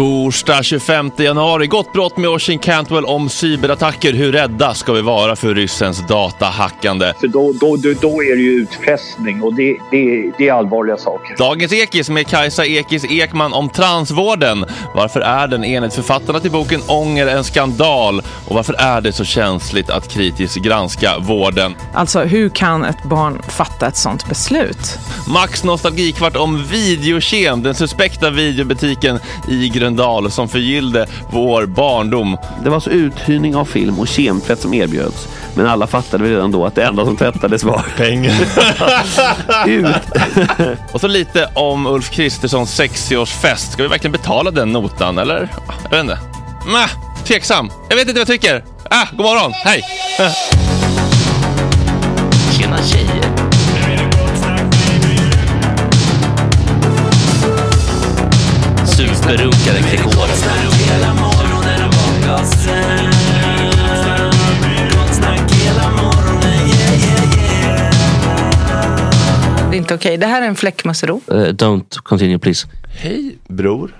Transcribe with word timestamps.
Torsdag 0.00 0.62
25 0.62 1.10
januari. 1.16 1.66
Gott 1.66 1.92
brott 1.92 2.16
med 2.16 2.30
Oisin 2.30 2.58
Cantwell 2.58 3.04
om 3.04 3.28
cyberattacker. 3.28 4.12
Hur 4.12 4.32
rädda 4.32 4.74
ska 4.74 4.92
vi 4.92 5.00
vara 5.00 5.36
för 5.36 5.54
ryssens 5.54 6.06
datahackande? 6.06 7.12
För 7.20 7.28
då, 7.28 7.52
då, 7.60 7.76
då, 7.76 7.92
då 8.00 8.22
är 8.22 8.36
det 8.36 8.42
ju 8.42 8.50
utpressning 8.50 9.42
och 9.42 9.54
det, 9.54 9.76
det, 9.90 10.32
det 10.38 10.48
är 10.48 10.52
allvarliga 10.52 10.96
saker. 10.96 11.36
Dagens 11.36 11.72
Ekis 11.72 12.10
med 12.10 12.26
Kajsa 12.26 12.66
Ekis 12.66 13.04
Ekman 13.04 13.52
om 13.52 13.68
transvården. 13.68 14.64
Varför 14.94 15.20
är 15.20 15.48
den 15.48 15.64
enligt 15.64 15.94
författarna 15.94 16.40
till 16.40 16.50
boken 16.50 16.80
Ånger 16.86 17.26
en 17.26 17.44
skandal? 17.44 18.22
Och 18.48 18.54
varför 18.54 18.74
är 18.78 19.00
det 19.00 19.12
så 19.12 19.24
känsligt 19.24 19.90
att 19.90 20.08
kritiskt 20.08 20.56
granska 20.56 21.18
vården? 21.18 21.74
Alltså, 21.94 22.20
hur 22.20 22.48
kan 22.48 22.84
ett 22.84 23.04
barn 23.04 23.42
fatta 23.48 23.86
ett 23.86 23.96
sånt 23.96 24.28
beslut? 24.28 24.98
Max 25.28 25.64
nostalgikvart 25.64 26.36
om 26.36 26.64
Videokem, 26.70 27.62
den 27.62 27.74
suspekta 27.74 28.30
videobutiken 28.30 29.18
i 29.48 29.68
Gröndal 29.90 30.30
som 30.30 30.48
förgyllde 30.48 31.06
vår 31.30 31.66
barndom. 31.66 32.36
Det 32.62 32.68
var 32.68 32.74
alltså 32.74 32.90
uthyrning 32.90 33.56
av 33.56 33.64
film 33.64 33.98
och 33.98 34.08
kemtvätt 34.08 34.60
som 34.60 34.74
erbjöds. 34.74 35.28
Men 35.54 35.66
alla 35.66 35.86
fattade 35.86 36.24
väl 36.24 36.32
redan 36.32 36.50
då 36.50 36.66
att 36.66 36.74
det 36.74 36.84
enda 36.84 37.04
som 37.04 37.16
tvättades 37.16 37.64
var 37.64 37.84
pengar. 37.96 38.34
Ut. 39.66 39.86
Och 40.92 41.00
så 41.00 41.08
lite 41.08 41.48
om 41.54 41.86
Ulf 41.86 42.10
Kristerssons 42.10 42.80
60-årsfest. 42.80 43.72
Ska 43.72 43.82
vi 43.82 43.88
verkligen 43.88 44.12
betala 44.12 44.50
den 44.50 44.72
notan, 44.72 45.18
eller? 45.18 45.48
Jag 45.82 45.90
vet 45.90 46.00
inte. 46.00 46.18
Mäh, 46.72 46.90
tveksam. 47.24 47.70
Jag 47.88 47.96
vet 47.96 48.08
inte 48.08 48.20
vad 48.20 48.20
jag 48.20 48.40
tycker. 48.40 48.64
Ah, 48.90 49.06
god 49.12 49.26
morgon. 49.26 49.52
Hej! 49.52 49.82
Tjena 52.58 52.78
tjejer. 52.82 53.19
Super. 59.30 59.46
Brunskberunkare 59.46 59.80
Gregor. 59.80 60.20
Det 69.70 69.76
är 69.76 69.78
inte 69.78 69.94
okej. 69.94 70.16
Det 70.16 70.26
här 70.26 70.42
är 70.42 70.46
en 70.46 70.56
fläckmussero. 70.56 71.20
Eh, 71.28 71.34
don't 71.34 71.98
continue 72.02 72.38
please. 72.38 72.66
Hej 73.00 73.38
bror. 73.48 73.90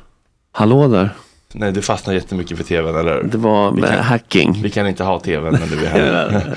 Hallå 0.52 0.88
där. 0.88 1.10
Nej, 1.52 1.72
du 1.72 1.82
fastnar 1.82 2.14
jättemycket 2.14 2.56
för 2.56 2.64
tvn, 2.64 2.96
eller? 2.96 3.22
Det 3.22 3.38
var 3.38 3.72
Vi 3.72 3.82
kan- 3.82 3.92
eh, 3.94 4.00
hacking. 4.00 4.60
Vi 4.62 4.70
kan 4.70 4.86
inte 4.86 5.04
ha 5.04 5.20
tvn 5.20 5.52
när 5.52 5.66
du 5.76 5.86
är 5.86 5.90
här. 5.90 6.54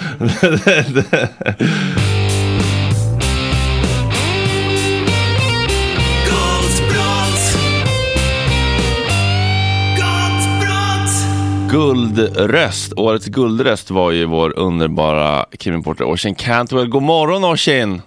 Guldröst, 11.74 12.94
årets 12.98 13.26
guldröst 13.26 13.92
var 13.92 14.12
ju 14.12 14.26
vår 14.26 14.60
underbara 14.60 15.46
krimreporter 15.60 16.04
Oisin 16.04 16.36
Cantwell. 16.36 16.88
God 16.88 17.04
morgon 17.04 17.44
Oisin! 17.46 18.02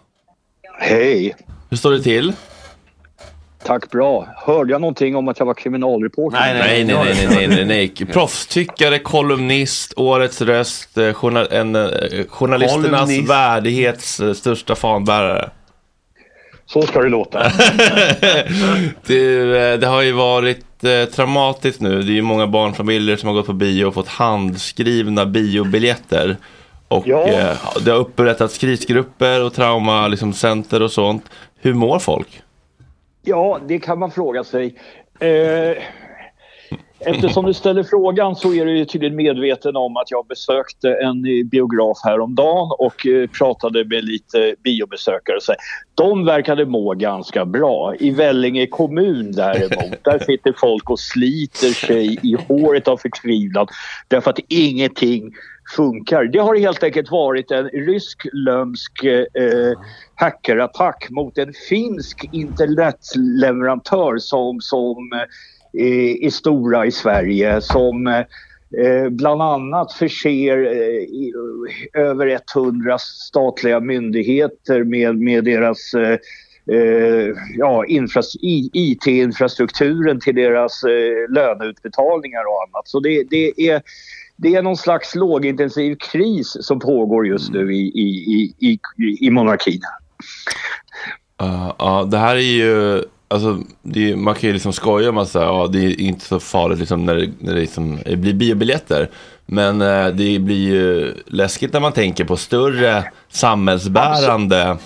Hej! 0.78 1.36
Hur 1.70 1.76
står 1.76 1.92
det 1.92 2.02
till? 2.02 2.32
Tack 3.64 3.90
bra. 3.90 4.28
Hörde 4.36 4.72
jag 4.72 4.80
någonting 4.80 5.16
om 5.16 5.28
att 5.28 5.38
jag 5.38 5.46
var 5.46 5.54
kriminalreporter? 5.54 6.38
Nej, 6.38 6.54
nej, 6.58 6.84
nej, 6.84 7.14
nej, 7.14 7.48
nej, 7.48 7.48
nej, 7.48 7.64
nej. 7.96 8.06
Proffstyckare, 8.12 8.98
kolumnist, 8.98 9.92
årets 9.96 10.42
röst, 10.42 10.98
eh, 10.98 11.12
journal 11.12 11.48
en, 11.50 11.76
eh, 11.76 11.82
journalisternas 12.28 13.00
Kolumnist. 13.00 13.30
värdighets 13.30 14.20
eh, 14.20 14.32
största 14.32 14.74
fanbärare. 14.74 15.50
Så 16.66 16.82
ska 16.82 17.00
det 17.00 17.08
låta. 17.08 17.52
Du, 19.06 19.56
eh, 19.58 19.78
det 19.78 19.86
har 19.86 20.02
ju 20.02 20.12
varit 20.12 20.84
eh, 20.84 21.04
traumatiskt 21.04 21.80
nu. 21.80 22.02
Det 22.02 22.12
är 22.12 22.14
ju 22.14 22.22
många 22.22 22.46
barnfamiljer 22.46 23.16
som 23.16 23.26
har 23.28 23.34
gått 23.36 23.46
på 23.46 23.52
bio 23.52 23.84
och 23.84 23.94
fått 23.94 24.08
handskrivna 24.08 25.26
biobiljetter. 25.26 26.36
Och 26.88 27.06
Ja. 27.08 27.26
eh, 27.28 27.56
det 27.84 27.90
har 27.90 27.98
upprättats 27.98 28.58
krisgrupper 28.58 29.44
och 29.44 29.54
trauma, 29.54 30.08
liksom, 30.08 30.32
center 30.32 30.82
och 30.82 30.92
sånt. 30.92 31.24
Hur 31.60 31.74
mår 31.74 31.98
folk? 31.98 32.42
Ja, 33.22 33.58
det 33.68 33.78
kan 33.78 33.98
man 33.98 34.10
fråga 34.10 34.44
sig. 34.44 34.74
Eh, 35.20 35.76
eftersom 37.06 37.44
du 37.44 37.54
ställer 37.54 37.82
frågan 37.82 38.36
så 38.36 38.54
är 38.54 38.64
du 38.64 38.84
tydligen 38.84 39.16
medveten 39.16 39.76
om 39.76 39.96
att 39.96 40.10
jag 40.10 40.26
besökte 40.26 40.88
en 40.88 41.24
eh, 41.24 41.44
biograf 41.44 41.98
häromdagen 42.04 42.70
och 42.78 43.06
eh, 43.06 43.28
pratade 43.28 43.84
med 43.84 44.04
lite 44.04 44.54
biobesökare. 44.64 45.40
Så 45.40 45.54
de 45.94 46.24
verkade 46.24 46.66
må 46.66 46.94
ganska 46.94 47.44
bra. 47.44 47.94
I 47.98 48.10
Vellinge 48.10 48.66
kommun 48.66 49.32
däremot, 49.32 49.98
där 50.04 50.18
sitter 50.18 50.54
folk 50.56 50.90
och 50.90 51.00
sliter 51.00 51.86
sig 51.86 52.18
i 52.22 52.36
håret 52.48 52.88
av 52.88 52.96
förtvivlan 52.96 53.66
därför 54.08 54.30
att 54.30 54.40
ingenting 54.48 55.32
funkar. 55.76 56.24
Det 56.24 56.38
har 56.38 56.56
helt 56.56 56.82
enkelt 56.82 57.10
varit 57.10 57.50
en 57.50 57.68
rysk 57.68 58.26
lömsk 58.32 59.04
eh, 59.04 59.78
hackerattack 60.14 61.06
mot 61.10 61.38
en 61.38 61.52
finsk 61.68 62.28
internetleverantör 62.32 64.18
som, 64.18 64.60
som 64.60 64.96
i, 65.76 66.26
är 66.26 66.30
stora 66.30 66.86
i 66.86 66.92
Sverige 66.92 67.60
som 67.60 68.06
eh, 68.06 69.08
bland 69.10 69.42
annat 69.42 69.92
förser 69.92 70.58
eh, 70.64 72.02
över 72.02 72.40
100 72.56 72.98
statliga 72.98 73.80
myndigheter 73.80 74.84
med, 74.84 75.18
med 75.18 75.44
deras 75.44 75.94
eh, 75.94 76.18
eh 76.76 77.34
ja, 77.56 77.84
infras- 77.88 78.36
IT-infrastrukturen 78.72 80.20
till 80.20 80.34
deras 80.34 80.82
eh, 80.84 81.34
löneutbetalningar 81.34 82.40
och 82.40 82.62
annat. 82.68 82.88
Så 82.88 83.00
det, 83.00 83.24
det, 83.30 83.68
är, 83.68 83.82
det 84.36 84.54
är 84.54 84.62
någon 84.62 84.76
slags 84.76 85.14
lågintensiv 85.14 85.96
kris 86.12 86.56
som 86.60 86.78
pågår 86.78 87.26
just 87.26 87.52
nu 87.52 87.74
i, 87.74 87.86
i, 87.86 88.54
i, 88.58 88.78
i, 88.98 89.26
i 89.26 89.30
monarkin. 89.30 89.80
Uh, 91.42 91.74
ja, 91.78 92.08
det 92.10 92.18
här 92.18 92.36
är 92.36 92.40
ju, 92.40 93.02
alltså, 93.28 93.48
är, 93.94 94.16
man 94.16 94.34
kan 94.34 94.48
ju 94.48 94.52
liksom 94.52 94.72
skoja 94.72 95.08
om 95.08 95.18
att 95.18 95.28
säga, 95.28 95.44
ja, 95.44 95.68
det 95.72 95.78
är 95.78 96.00
inte 96.00 96.24
så 96.24 96.40
farligt 96.40 96.78
liksom, 96.78 97.06
när, 97.06 97.14
det, 97.14 97.30
när 97.38 97.54
det 97.54 97.60
liksom, 97.60 97.98
det 98.06 98.16
blir 98.16 98.34
biobiljetter. 98.34 99.08
Men 99.46 99.82
eh, 99.82 100.06
det 100.06 100.38
blir 100.38 100.68
ju 100.68 101.14
läskigt 101.26 101.72
när 101.72 101.80
man 101.80 101.92
tänker 101.92 102.24
på 102.24 102.36
större 102.36 103.04
samhällsbärande 103.28 104.76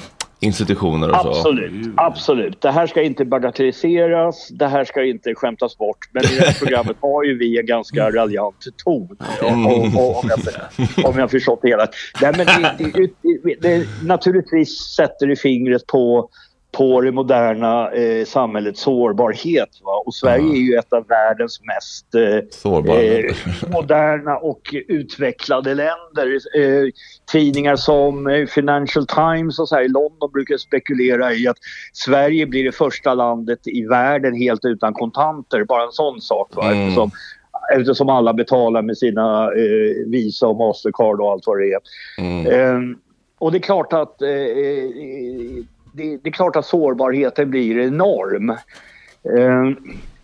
institutioner 0.41 1.11
och 1.11 1.17
så. 1.17 1.29
Absolut, 1.29 1.93
absolut. 1.97 2.61
Det 2.61 2.71
här 2.71 2.87
ska 2.87 3.03
inte 3.03 3.25
bagatelliseras, 3.25 4.49
det 4.49 4.67
här 4.67 4.85
ska 4.85 5.05
inte 5.05 5.35
skämtas 5.35 5.79
bort. 5.79 5.99
Men 6.13 6.25
i 6.25 6.27
det 6.27 6.47
här 6.47 6.59
programmet 6.59 6.97
har 7.01 7.25
ju 7.25 7.39
vi 7.39 7.59
en 7.59 7.67
ganska 7.67 8.11
raljant 8.11 8.65
ton. 8.85 9.17
Om, 9.43 9.67
om, 9.67 9.99
om, 9.99 10.29
jag, 10.29 11.07
om 11.07 11.19
jag 11.19 11.31
förstått 11.31 11.59
det 11.63 11.69
hela. 11.69 11.87
Nej, 12.23 12.33
men 12.37 12.47
det, 12.93 13.57
det, 13.61 13.87
naturligtvis 14.05 14.79
sätter 14.97 15.27
det 15.27 15.37
fingret 15.37 15.87
på 15.87 16.31
på 16.72 17.00
det 17.00 17.12
moderna 17.12 17.90
eh, 17.90 18.25
samhällets 18.25 18.81
sårbarhet. 18.81 19.69
Va? 19.82 20.02
Och 20.06 20.14
Sverige 20.14 20.52
är 20.52 20.61
ju 20.61 20.75
ett 20.75 20.93
av 20.93 21.06
världens 21.06 21.61
mest 21.62 22.14
eh, 22.14 22.94
eh, 22.96 23.34
moderna 23.72 24.37
och 24.37 24.75
utvecklade 24.88 25.75
länder. 25.75 26.38
Eh, 26.56 26.90
tidningar 27.32 27.76
som 27.76 28.26
eh, 28.26 28.46
Financial 28.46 29.06
Times 29.06 29.58
och 29.58 29.69
så 29.69 29.75
här 29.75 29.82
i 29.82 29.88
London 29.88 30.31
brukar 30.32 30.56
spekulera 30.56 31.34
i 31.34 31.49
att 31.49 31.58
Sverige 31.93 32.46
blir 32.46 32.64
det 32.64 32.72
första 32.72 33.14
landet 33.14 33.61
i 33.64 33.87
världen 33.87 34.34
helt 34.34 34.64
utan 34.64 34.94
kontanter. 34.94 35.64
Bara 35.64 35.82
en 35.84 35.93
sån 35.93 36.20
sak. 36.20 36.56
Va? 36.56 36.64
Mm. 36.64 36.82
Eftersom, 36.82 37.11
eftersom 37.75 38.08
alla 38.08 38.32
betalar 38.32 38.82
med 38.82 38.99
sina 38.99 39.44
eh, 39.44 40.06
Visa 40.06 40.46
och 40.46 40.56
Mastercard 40.56 41.20
och 41.20 41.31
allt 41.31 41.46
vad 41.46 41.58
det 41.58 41.72
är. 41.72 41.81
Mm. 42.19 42.46
Eh, 42.46 42.96
och 43.38 43.52
det 43.52 43.58
är 43.58 43.62
klart 43.62 43.93
att 43.93 44.22
det, 45.93 46.17
det 46.17 46.29
är 46.29 46.33
klart 46.33 46.57
att 46.57 46.67
sårbarheten 46.67 47.51
blir 47.51 47.79
enorm. 47.79 48.51
Eh, 49.37 49.71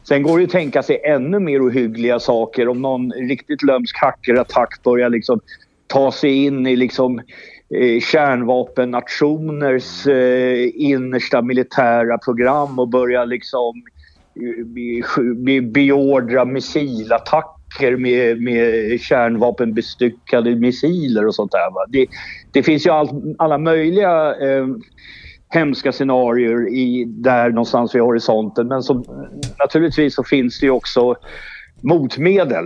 sen 0.08 0.22
går 0.22 0.38
det 0.38 0.44
att 0.44 0.50
tänka 0.50 0.82
sig 0.82 1.00
ännu 1.04 1.38
mer 1.38 1.68
ohyggliga 1.68 2.20
saker 2.20 2.68
om 2.68 2.82
någon 2.82 3.12
riktigt 3.12 3.62
lömsk 3.62 3.96
hackerattack 4.00 4.82
börjar 4.82 5.10
liksom 5.10 5.40
ta 5.86 6.12
sig 6.12 6.44
in 6.44 6.66
i 6.66 6.76
liksom 6.76 7.18
eh, 7.74 8.00
kärnvapennationers 8.00 10.06
eh, 10.06 10.70
innersta 10.74 11.42
militära 11.42 12.18
program 12.18 12.78
och 12.78 12.88
börja 12.88 13.24
liksom 13.24 13.82
eh, 14.34 14.64
be- 14.64 15.02
be- 15.34 15.60
beordra 15.60 16.44
missilattacker 16.44 17.96
med, 17.96 18.42
med 18.42 19.00
kärnvapenbestyckade 19.00 20.56
missiler 20.56 21.26
och 21.26 21.34
sånt 21.34 21.52
där. 21.52 21.70
Va? 21.74 21.86
Det, 21.88 22.06
det 22.52 22.62
finns 22.62 22.86
ju 22.86 22.90
all, 22.90 23.34
alla 23.38 23.58
möjliga 23.58 24.34
eh, 24.34 24.66
hemska 25.48 25.92
scenarier 25.92 26.68
i, 26.68 27.04
där 27.08 27.50
någonstans 27.50 27.94
vid 27.94 28.02
horisonten. 28.02 28.68
Men 28.68 28.82
som, 28.82 29.04
naturligtvis 29.58 30.14
så 30.14 30.24
finns 30.24 30.60
det 30.60 30.66
ju 30.66 30.72
också 30.72 31.16
motmedel. 31.80 32.64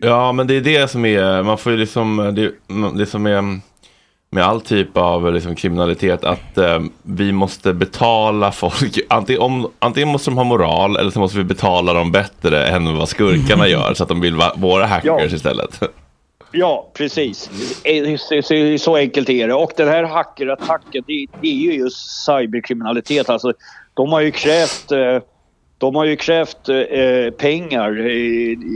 Ja, 0.00 0.32
men 0.32 0.46
det 0.46 0.54
är 0.56 0.60
det 0.60 0.90
som 0.90 1.04
är, 1.04 1.42
man 1.42 1.58
får 1.58 1.72
ju 1.72 1.78
liksom, 1.78 2.32
det, 2.36 2.52
det 2.98 3.06
som 3.06 3.26
är 3.26 3.60
med 4.32 4.44
all 4.44 4.60
typ 4.60 4.96
av 4.96 5.32
liksom, 5.34 5.54
kriminalitet 5.54 6.24
att 6.24 6.58
eh, 6.58 6.80
vi 7.02 7.32
måste 7.32 7.74
betala 7.74 8.52
folk, 8.52 8.98
antingen, 9.08 9.42
om, 9.42 9.70
antingen 9.78 10.08
måste 10.08 10.30
de 10.30 10.36
ha 10.36 10.44
moral 10.44 10.96
eller 10.96 11.10
så 11.10 11.18
måste 11.18 11.38
vi 11.38 11.44
betala 11.44 11.92
dem 11.92 12.12
bättre 12.12 12.66
än 12.66 12.96
vad 12.96 13.08
skurkarna 13.08 13.68
gör 13.68 13.94
så 13.94 14.02
att 14.02 14.08
de 14.08 14.20
vill 14.20 14.36
vara 14.36 14.52
våra 14.56 14.86
hackers 14.86 15.04
Ja. 15.06 15.24
istället. 15.24 15.80
Ja, 16.52 16.90
precis. 16.94 17.50
Eh, 17.84 18.76
så, 18.78 18.96
enkelt 18.96 19.28
är 19.28 19.48
det. 19.48 19.54
Och 19.54 19.72
den 19.76 19.88
här 19.88 20.04
hackerattacken, 20.04 21.04
det, 21.06 21.26
det 21.40 21.48
är 21.48 21.54
ju 21.54 21.72
just 21.72 22.24
cyberkriminalitet. 22.26 23.28
Alltså, 23.28 23.52
de 23.94 24.12
har 24.12 24.20
ju 24.20 24.30
krävt, 24.30 24.92
eh, 24.92 25.18
de 25.78 25.94
har 25.94 26.04
ju 26.04 26.16
krävt 26.16 26.68
eh, 26.68 27.30
pengar 27.38 28.08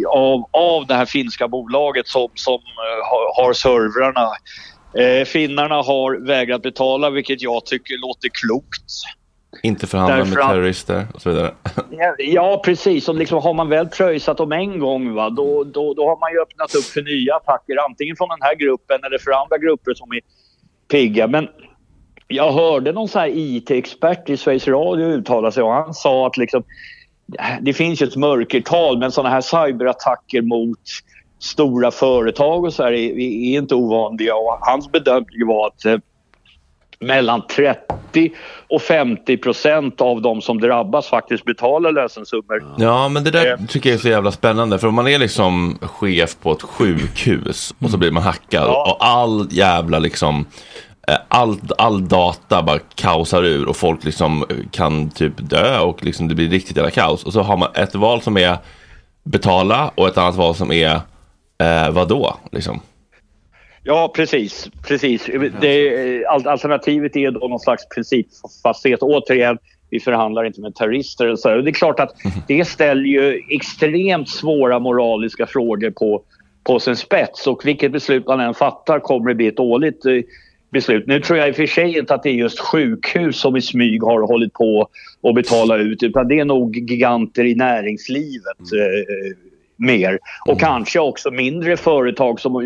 av, 0.08 0.48
av 0.50 0.86
det 0.86 0.94
här 0.94 1.06
finska 1.06 1.48
bolaget 1.48 2.08
som, 2.08 2.28
som 2.34 2.60
har, 3.36 3.52
servrarna. 3.52 4.30
Finnarna 5.26 5.74
har 5.74 6.26
vägrat 6.26 6.62
betala, 6.62 7.10
vilket 7.10 7.42
jag 7.42 7.66
tycker 7.66 7.98
låter 7.98 8.28
klokt. 8.28 8.84
Inte 9.64 9.86
förhandla 9.86 10.16
Därför 10.16 10.36
med 10.36 10.46
terrorister 10.46 11.06
och 11.14 11.22
så 11.22 11.30
vidare. 11.30 11.50
Ja, 12.18 12.62
precis. 12.64 13.08
Och 13.08 13.14
liksom 13.14 13.42
har 13.42 13.54
man 13.54 13.68
väl 13.68 13.88
pröjsat 13.88 14.36
dem 14.36 14.52
en 14.52 14.78
gång, 14.78 15.14
va, 15.14 15.30
då, 15.30 15.64
då, 15.64 15.94
då 15.94 16.08
har 16.08 16.20
man 16.20 16.32
ju 16.32 16.42
öppnat 16.42 16.74
upp 16.74 16.84
för 16.84 17.02
nya 17.02 17.34
attacker. 17.34 17.76
Antingen 17.88 18.16
från 18.16 18.28
den 18.28 18.38
här 18.40 18.54
gruppen 18.54 18.98
eller 19.04 19.18
för 19.18 19.30
andra 19.30 19.58
grupper 19.58 19.94
som 19.94 20.12
är 20.12 20.20
pigga. 20.90 21.26
Men 21.26 21.48
jag 22.28 22.52
hörde 22.52 22.92
någon 22.92 23.08
så 23.08 23.26
IT-expert 23.26 24.30
i 24.30 24.36
Sveriges 24.36 24.68
Radio 24.68 25.06
uttala 25.06 25.50
sig 25.50 25.62
och 25.62 25.72
han 25.72 25.94
sa 25.94 26.26
att 26.26 26.36
liksom, 26.36 26.64
det 27.60 27.72
finns 27.72 28.02
ju 28.02 28.06
ett 28.06 28.16
mörkertal 28.16 28.98
men 28.98 29.12
sådana 29.12 29.30
här 29.30 29.40
cyberattacker 29.40 30.42
mot 30.42 30.80
stora 31.38 31.90
företag 31.90 32.64
och 32.64 32.74
så 32.74 32.82
här 32.82 32.92
är, 32.92 33.18
är 33.18 33.58
inte 33.58 33.74
ovanliga. 33.74 34.34
Och 34.34 34.58
hans 34.60 34.92
bedömning 34.92 35.46
var 35.46 35.66
att 35.66 35.84
eh, 35.84 35.98
mellan 37.00 37.46
30 37.46 38.32
och 38.70 38.82
50 38.82 39.36
procent 39.36 40.00
av 40.00 40.22
de 40.22 40.40
som 40.42 40.60
drabbas 40.60 41.06
faktiskt 41.06 41.44
betalar 41.44 41.92
lösensummor. 41.92 42.64
Ja, 42.78 43.08
men 43.08 43.24
det 43.24 43.30
där 43.30 43.52
Eh. 43.52 43.66
tycker 43.68 43.90
jag 43.90 43.94
är 43.94 44.00
så 44.00 44.08
jävla 44.08 44.32
spännande. 44.32 44.78
För 44.78 44.88
om 44.88 44.94
man 44.94 45.08
är 45.08 45.18
liksom 45.18 45.78
chef 45.82 46.36
på 46.42 46.52
ett 46.52 46.62
sjukhus 46.62 47.74
och 47.84 47.90
så 47.90 47.96
blir 47.98 48.10
man 48.10 48.22
hackad 48.22 48.66
Ja. 48.66 48.90
och 48.98 49.06
all 49.06 49.48
jävla 49.50 49.98
liksom 49.98 50.46
eh, 51.08 51.14
all, 51.28 51.58
all 51.78 52.08
data 52.08 52.62
bara 52.62 52.78
kaosar 52.94 53.42
ur 53.44 53.68
och 53.68 53.76
folk 53.76 54.04
liksom 54.04 54.42
eh, 54.50 54.56
kan 54.70 55.10
typ 55.10 55.32
dö 55.36 55.78
och 55.78 56.04
liksom 56.04 56.28
det 56.28 56.34
blir 56.34 56.48
riktigt 56.48 56.76
jävla 56.76 56.90
kaos. 56.90 57.24
Och 57.24 57.32
så 57.32 57.42
har 57.42 57.56
man 57.56 57.68
ett 57.74 57.94
val 57.94 58.20
som 58.22 58.36
är 58.36 58.56
betala 59.24 59.90
och 59.94 60.08
ett 60.08 60.18
annat 60.18 60.34
val 60.36 60.54
som 60.54 60.72
är 60.72 60.94
eh, 61.58 61.90
vadå? 61.90 62.36
Liksom. 62.52 62.80
Ja, 63.84 64.12
precis. 64.16 64.70
precis. 64.88 65.30
Det, 65.60 66.26
al- 66.26 66.46
alternativet 66.48 67.16
är 67.16 67.30
då 67.30 67.48
någon 67.48 67.60
slags 67.60 67.88
principfasthet. 67.88 69.02
Återigen, 69.02 69.58
vi 69.90 70.00
förhandlar 70.00 70.44
inte 70.44 70.60
med 70.60 70.74
terrorister. 70.74 71.28
Och 71.28 71.38
så. 71.38 71.56
Och 71.56 71.64
Det 71.64 71.70
är 71.70 71.72
klart 71.72 72.00
att 72.00 72.14
det 72.48 72.64
ställer 72.64 73.04
ju 73.04 73.42
extremt 73.50 74.28
svåra 74.28 74.78
moraliska 74.78 75.46
frågor 75.46 75.90
på, 75.90 76.22
på 76.64 76.80
sin 76.80 76.96
spets. 76.96 77.46
Och 77.46 77.66
vilket 77.66 77.92
beslut 77.92 78.26
man 78.26 78.40
än 78.40 78.54
fattar 78.54 78.98
kommer 79.00 79.28
det 79.28 79.34
bli 79.34 79.46
ett 79.46 79.56
dåligt 79.56 80.06
eh, 80.06 80.12
beslut. 80.70 81.06
Nu 81.06 81.20
tror 81.20 81.38
jag 81.38 81.48
i 81.48 81.52
och 81.52 81.56
för 81.56 81.66
sig 81.66 81.98
inte 81.98 82.14
att 82.14 82.22
det 82.22 82.30
är 82.30 82.34
just 82.34 82.60
sjukhus 82.60 83.36
som 83.40 83.56
i 83.56 83.62
smyg 83.62 84.02
har 84.02 84.26
hållit 84.26 84.52
på 84.52 84.88
att 85.22 85.34
betala 85.34 85.76
ut 85.76 86.02
utan 86.02 86.28
det 86.28 86.38
är 86.38 86.44
nog 86.44 86.76
giganter 86.76 87.44
i 87.44 87.54
näringslivet 87.54 88.60
eh, 88.60 89.36
mer. 89.76 90.18
Och 90.46 90.60
kanske 90.60 91.00
också 91.00 91.30
mindre 91.30 91.76
företag 91.76 92.40
som 92.40 92.62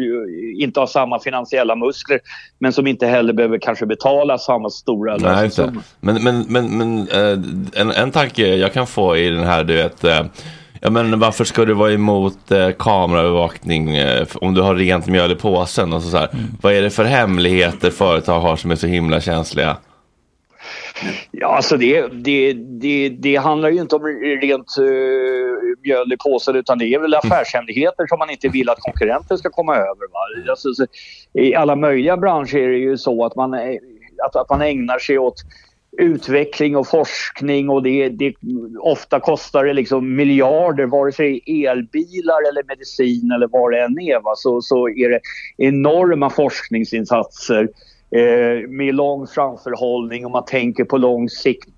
inte 0.58 0.80
har 0.80 0.86
samma 0.86 1.18
finansiella 1.18 1.76
muskler 1.76 2.20
men 2.58 2.72
som 2.72 2.86
inte 2.86 3.06
heller 3.06 3.32
behöver 3.32 3.58
kanske 3.58 3.86
betala 3.86 4.38
samma 4.38 4.70
stora 4.70 5.16
lösensummor. 5.16 5.82
Men, 6.00 6.24
men, 6.24 6.44
men, 6.48 6.78
men 6.78 7.08
eh, 7.08 7.80
en, 7.80 7.90
en 7.90 8.10
tanke 8.10 8.56
jag 8.56 8.72
kan 8.72 8.86
få 8.86 9.16
i 9.16 9.28
den 9.28 9.44
här, 9.44 9.64
du 9.64 9.74
vet, 9.74 10.04
eh, 10.04 10.26
ja, 10.80 10.90
men 10.90 11.20
varför 11.20 11.44
ska 11.44 11.64
du 11.64 11.74
vara 11.74 11.92
emot 11.92 12.50
eh, 12.50 12.70
kameraövervakning 12.78 13.96
eh, 13.96 14.26
om 14.34 14.54
du 14.54 14.62
har 14.62 14.74
rent 14.74 15.06
mjöl 15.06 15.32
i 15.32 15.34
påsen? 15.34 15.92
Och 15.92 16.02
så, 16.02 16.10
så 16.10 16.16
här. 16.16 16.28
Vad 16.62 16.72
är 16.72 16.82
det 16.82 16.90
för 16.90 17.04
hemligheter 17.04 17.90
företag 17.90 18.40
har 18.40 18.56
som 18.56 18.70
är 18.70 18.76
så 18.76 18.86
himla 18.86 19.20
känsliga? 19.20 19.76
Ja, 21.30 21.46
alltså 21.56 21.76
det, 21.76 22.06
det, 22.12 22.52
det, 22.52 23.08
det 23.08 23.36
handlar 23.36 23.68
ju 23.68 23.80
inte 23.80 23.96
om 23.96 24.06
rent 24.42 24.78
uh, 24.78 25.58
mjöl 25.82 26.12
i 26.12 26.16
påsen 26.16 26.56
utan 26.56 26.78
det 26.78 26.84
är 26.84 26.98
väl 26.98 27.14
affärshemligheter 27.14 28.06
som 28.06 28.18
man 28.18 28.30
inte 28.30 28.48
vill 28.48 28.70
att 28.70 28.80
konkurrenter 28.80 29.36
ska 29.36 29.50
komma 29.50 29.76
över. 29.76 30.12
Va? 30.12 30.50
Alltså, 30.50 30.74
så, 30.74 30.86
I 31.32 31.54
alla 31.54 31.76
möjliga 31.76 32.16
branscher 32.16 32.56
är 32.56 32.68
det 32.68 32.78
ju 32.78 32.96
så 32.96 33.24
att 33.24 33.36
man, 33.36 33.54
eh, 33.54 33.76
att, 34.26 34.36
att 34.36 34.50
man 34.50 34.62
ägnar 34.62 34.98
sig 34.98 35.18
åt 35.18 35.42
utveckling 35.98 36.76
och 36.76 36.88
forskning 36.88 37.68
och 37.68 37.82
det, 37.82 38.08
det, 38.08 38.34
ofta 38.80 39.20
kostar 39.20 39.64
det 39.64 39.72
liksom 39.72 40.16
miljarder 40.16 40.86
vare 40.86 41.12
sig 41.12 41.42
elbilar 41.46 42.48
eller 42.48 42.62
medicin 42.68 43.32
eller 43.32 43.48
vad 43.48 43.72
det 43.72 43.80
än 43.80 43.98
är. 43.98 44.20
Va? 44.20 44.32
Så, 44.36 44.60
så 44.62 44.88
är 44.88 45.08
det 45.08 45.20
enorma 45.56 46.30
forskningsinsatser 46.30 47.68
eh, 48.10 48.68
med 48.68 48.94
lång 48.94 49.26
framförhållning 49.26 50.24
och 50.24 50.30
man 50.30 50.44
tänker 50.44 50.84
på 50.84 50.98
lång 50.98 51.28
sikt. 51.28 51.68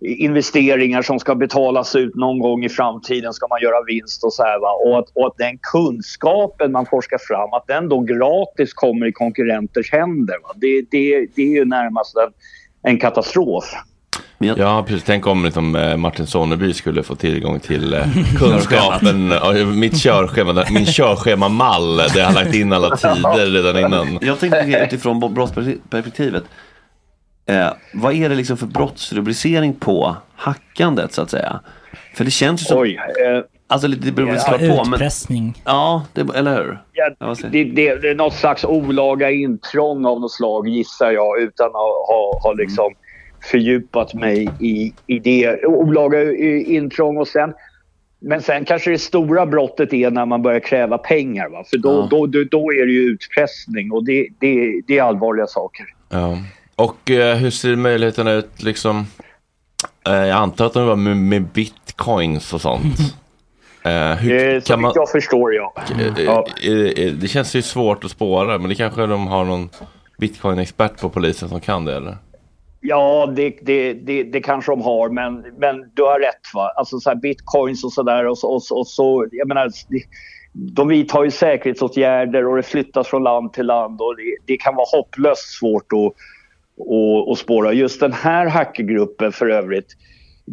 Investeringar 0.00 1.02
som 1.02 1.18
ska 1.18 1.34
betalas 1.34 1.96
ut 1.96 2.14
någon 2.14 2.38
gång 2.38 2.64
i 2.64 2.68
framtiden 2.68 3.32
ska 3.32 3.46
man 3.48 3.60
göra 3.62 3.84
vinst 3.86 4.24
och 4.24 4.32
så 4.32 4.42
här. 4.42 4.60
Va? 4.60 4.72
Och, 4.86 4.98
att, 4.98 5.08
och 5.14 5.26
att 5.26 5.36
den 5.38 5.58
kunskapen 5.72 6.72
man 6.72 6.86
forskar 6.86 7.18
fram, 7.18 7.52
att 7.52 7.66
den 7.66 7.88
då 7.88 8.00
gratis 8.00 8.74
kommer 8.74 9.06
i 9.06 9.12
konkurrenters 9.12 9.92
händer. 9.92 10.36
Va? 10.42 10.48
Det, 10.54 10.82
det, 10.90 11.26
det 11.34 11.42
är 11.42 11.56
ju 11.56 11.64
närmast 11.64 12.16
en, 12.16 12.32
en 12.90 12.98
katastrof. 12.98 13.64
Ja, 14.44 14.84
precis. 14.86 15.04
Tänk 15.04 15.26
om 15.26 15.44
liksom, 15.44 15.76
eh, 15.76 15.96
Martin 15.96 16.26
Sonneby 16.26 16.72
skulle 16.74 17.02
få 17.02 17.14
tillgång 17.14 17.60
till 17.60 17.94
eh, 17.94 18.04
kunskapen, 18.38 19.30
ja, 19.30 19.52
mitt 19.52 19.96
körschema, 20.02 20.64
min 20.70 20.86
körschemamall 20.86 21.96
där 21.96 22.18
jag 22.18 22.26
har 22.26 22.34
lagt 22.34 22.54
in 22.54 22.72
alla 22.72 22.96
tider 22.96 23.46
redan 23.46 23.78
innan. 23.78 24.18
Jag 24.26 24.38
tänkte 24.40 24.84
utifrån 24.86 25.34
brottsperspektivet. 25.34 26.44
Eh, 27.46 27.68
vad 27.94 28.14
är 28.14 28.28
det 28.28 28.34
liksom 28.34 28.56
för 28.56 28.66
brottsrubricering 28.66 29.74
på 29.74 30.16
hackandet 30.36 31.12
så 31.12 31.22
att 31.22 31.30
säga? 31.30 31.60
För 32.14 32.24
det 32.24 32.30
känns 32.30 32.62
ju 32.62 32.64
som... 32.64 32.78
Oj, 32.78 32.94
eh, 33.26 33.42
Alltså 33.68 33.88
lite- 33.88 34.04
det 34.06 34.12
beror 34.12 34.34
Ja, 34.34 34.58
på. 34.58 34.84
Men, 34.84 34.92
Utpressning. 34.94 35.62
ja, 35.64 36.02
det, 36.12 36.26
eller 36.34 36.56
hur? 36.56 36.82
Ja, 36.92 37.10
Ja, 37.18 37.34
det, 37.50 37.64
det, 37.64 37.94
det 37.94 38.08
är 38.10 38.14
något 38.14 38.34
slags 38.34 38.64
olaga 38.64 39.30
intrång 39.30 40.06
av 40.06 40.20
något 40.20 40.32
slag 40.32 40.68
gissar 40.68 41.10
jag 41.10 41.40
utan 41.42 41.66
att 41.66 41.72
ha, 41.72 42.40
ha 42.42 42.52
liksom 42.52 42.92
fördjupat 43.42 44.14
mig 44.14 44.48
i, 44.60 44.92
i 45.06 45.18
det. 45.18 45.64
Olaga 45.64 46.32
intrång 46.62 47.16
och 47.18 47.28
sen 47.28 47.52
men 48.22 48.42
sen 48.42 48.64
kanske 48.64 48.90
det 48.90 48.98
stora 48.98 49.46
brottet 49.46 49.92
är 49.92 50.10
när 50.10 50.26
man 50.26 50.42
börjar 50.42 50.60
kräva 50.60 50.98
pengar. 50.98 51.48
Va? 51.48 51.64
För 51.70 51.78
då, 51.78 51.90
Ja. 51.90 52.08
då, 52.10 52.26
då, 52.26 52.44
då 52.50 52.72
är 52.72 52.86
det 52.86 52.92
ju 52.92 53.00
utpressning 53.00 53.92
och 53.92 54.04
det, 54.04 54.28
det, 54.38 54.80
det 54.86 54.98
är 54.98 55.02
allvarliga 55.02 55.46
saker. 55.46 55.86
Ja. 56.08 56.38
Och 56.76 57.10
eh, 57.10 57.36
hur 57.36 57.50
ser 57.50 57.76
möjligheterna 57.76 58.32
ut 58.32 58.62
liksom? 58.62 59.06
Eh, 60.08 60.12
jag 60.14 60.30
antar 60.30 60.66
att 60.66 60.72
de 60.72 60.86
var 60.86 60.96
med, 60.96 61.16
med 61.16 61.42
bitcoins 61.42 62.52
och 62.54 62.60
sånt. 62.60 62.96
Eh, 63.84 64.12
hur 64.14 64.54
Eh, 64.54 64.60
kan 64.60 64.80
man... 64.80 64.92
jag 64.94 65.10
förstår 65.10 65.54
ja. 65.54 65.74
Eh, 66.00 66.24
ja. 66.24 66.46
eh, 66.62 66.72
eh, 67.06 67.12
Det 67.12 67.28
känns 67.28 67.54
ju 67.54 67.62
svårt 67.62 68.04
att 68.04 68.10
spåra, 68.10 68.58
men 68.58 68.68
det 68.68 68.74
kanske 68.74 69.06
de 69.06 69.26
har 69.26 69.44
någon 69.44 69.68
bitcoin-expert 70.18 71.00
på 71.00 71.08
polisen 71.08 71.48
som 71.48 71.60
kan 71.60 71.84
det, 71.84 71.96
eller? 71.96 72.16
Ja, 72.90 73.32
det, 73.36 73.58
det, 73.62 73.92
det, 73.92 74.22
det 74.22 74.40
kanske 74.40 74.72
de 74.72 74.82
har, 74.82 75.08
men, 75.08 75.44
men 75.58 75.90
du 75.94 76.02
har 76.02 76.20
rätt. 76.20 76.54
va? 76.54 76.72
Alltså 76.76 76.98
så 77.00 77.10
här 77.10 77.16
bitcoins 77.16 77.84
och 77.84 77.92
sådär. 77.92 78.26
Och, 78.26 78.38
så- 78.38 78.48
och, 78.48 78.62
och 78.78 78.86
så, 78.86 79.26
jag 79.32 79.48
menar, 79.48 79.70
de 80.52 80.88
vidtar 80.88 81.24
ju 81.24 81.30
säkerhetsåtgärder 81.30 82.46
och 82.48 82.56
det 82.56 82.62
flyttas 82.62 83.08
från 83.08 83.22
land 83.22 83.52
till 83.52 83.66
land 83.66 84.00
och 84.00 84.16
det, 84.16 84.22
det 84.46 84.56
kan 84.56 84.74
vara 84.76 84.86
hopplöst 84.92 85.58
svårt 85.58 85.92
att, 85.92 86.06
att, 86.86 87.32
att 87.32 87.38
spåra. 87.38 87.72
Just 87.72 88.00
den 88.00 88.12
här 88.12 88.46
hackergruppen 88.46 89.32
för 89.32 89.46
övrigt, 89.50 89.96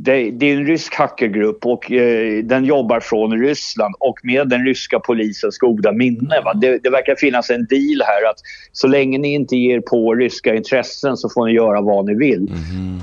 det, 0.03 0.31
det 0.31 0.45
är 0.45 0.57
en 0.57 0.65
rysk 0.65 0.95
hackergrupp 0.95 1.65
och 1.65 1.91
eh, 1.91 2.43
den 2.43 2.65
jobbar 2.65 2.99
från 2.99 3.39
Ryssland 3.39 3.95
och 3.99 4.19
med 4.23 4.49
den 4.49 4.65
ryska 4.65 4.99
polisens 4.99 5.57
goda 5.57 5.91
minne. 5.91 6.41
Va? 6.45 6.53
Det, 6.53 6.77
det 6.83 6.89
verkar 6.89 7.15
finnas 7.15 7.49
en 7.49 7.65
deal 7.65 8.01
här 8.05 8.29
att 8.29 8.37
så 8.71 8.87
länge 8.87 9.17
ni 9.17 9.33
inte 9.33 9.55
ger 9.55 9.81
på 9.81 10.15
ryska 10.15 10.55
intressen 10.55 11.17
så 11.17 11.29
får 11.29 11.45
ni 11.45 11.51
göra 11.53 11.81
vad 11.81 12.05
ni 12.05 12.15
vill. 12.15 12.51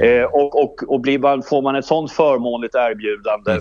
Eh, 0.00 0.22
och 0.22 0.62
och, 0.64 0.82
och 0.88 1.00
blir 1.00 1.18
man, 1.18 1.42
får 1.42 1.62
man 1.62 1.76
ett 1.76 1.84
sånt 1.84 2.12
förmånligt 2.12 2.74
erbjudande 2.74 3.60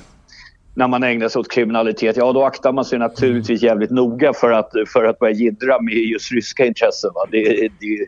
när 0.76 0.88
man 0.88 1.04
ägnar 1.04 1.28
sig 1.28 1.40
åt 1.40 1.52
kriminalitet, 1.52 2.18
ja 2.18 2.32
då 2.34 2.44
aktar 2.44 2.72
man 2.72 2.86
sig 2.86 3.00
naturligtvis 3.00 3.62
jävligt 3.64 3.92
noga 3.92 4.34
för 4.34 4.52
att, 4.52 4.72
för 4.94 5.06
att 5.06 5.20
börja 5.20 5.34
jiddra 5.34 5.82
med 5.82 5.94
just 5.94 6.32
ryska 6.32 6.66
intressen. 6.66 7.12
Va? 7.16 7.26
Det, 7.32 7.44
det, 7.80 8.08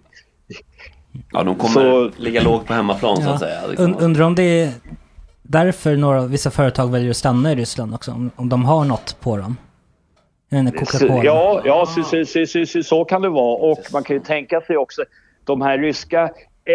Ja, 1.33 1.43
de 1.43 1.55
kommer 1.55 1.73
Så- 1.73 2.11
ligga 2.17 2.41
lågt 2.43 2.65
på 2.67 2.73
hemmaplan 2.73 3.15
så 3.17 3.21
Ja. 3.23 3.33
att 3.33 3.39
säga. 3.39 3.61
Undrar 3.99 4.25
om 4.25 4.35
det 4.35 4.43
är 4.43 4.69
därför 5.47 5.95
några, 5.95 6.25
vissa 6.25 6.51
företag 6.51 6.91
väljer 6.91 7.09
att 7.09 7.17
stanna 7.17 7.51
i 7.51 7.55
Ryssland 7.55 7.93
också, 7.93 8.11
om, 8.11 8.31
om 8.35 8.49
de 8.49 8.65
har 8.65 8.85
något 8.85 9.17
på 9.21 9.37
dem. 9.37 9.57
Coca-Cola. 10.71 11.23
Ja, 11.23 11.61
ja 11.65 11.85
så, 11.85 12.03
så, 12.03 12.25
så, 12.25 12.45
så, 12.45 12.65
så, 12.65 12.83
så 12.83 13.05
kan 13.05 13.21
det 13.21 13.29
vara. 13.29 13.71
Och 13.71 13.79
man 13.93 14.03
kan 14.03 14.15
ju 14.15 14.21
tänka 14.21 14.61
sig 14.61 14.77
också 14.77 15.03
de 15.43 15.61
här 15.61 15.77
ryska, 15.77 16.29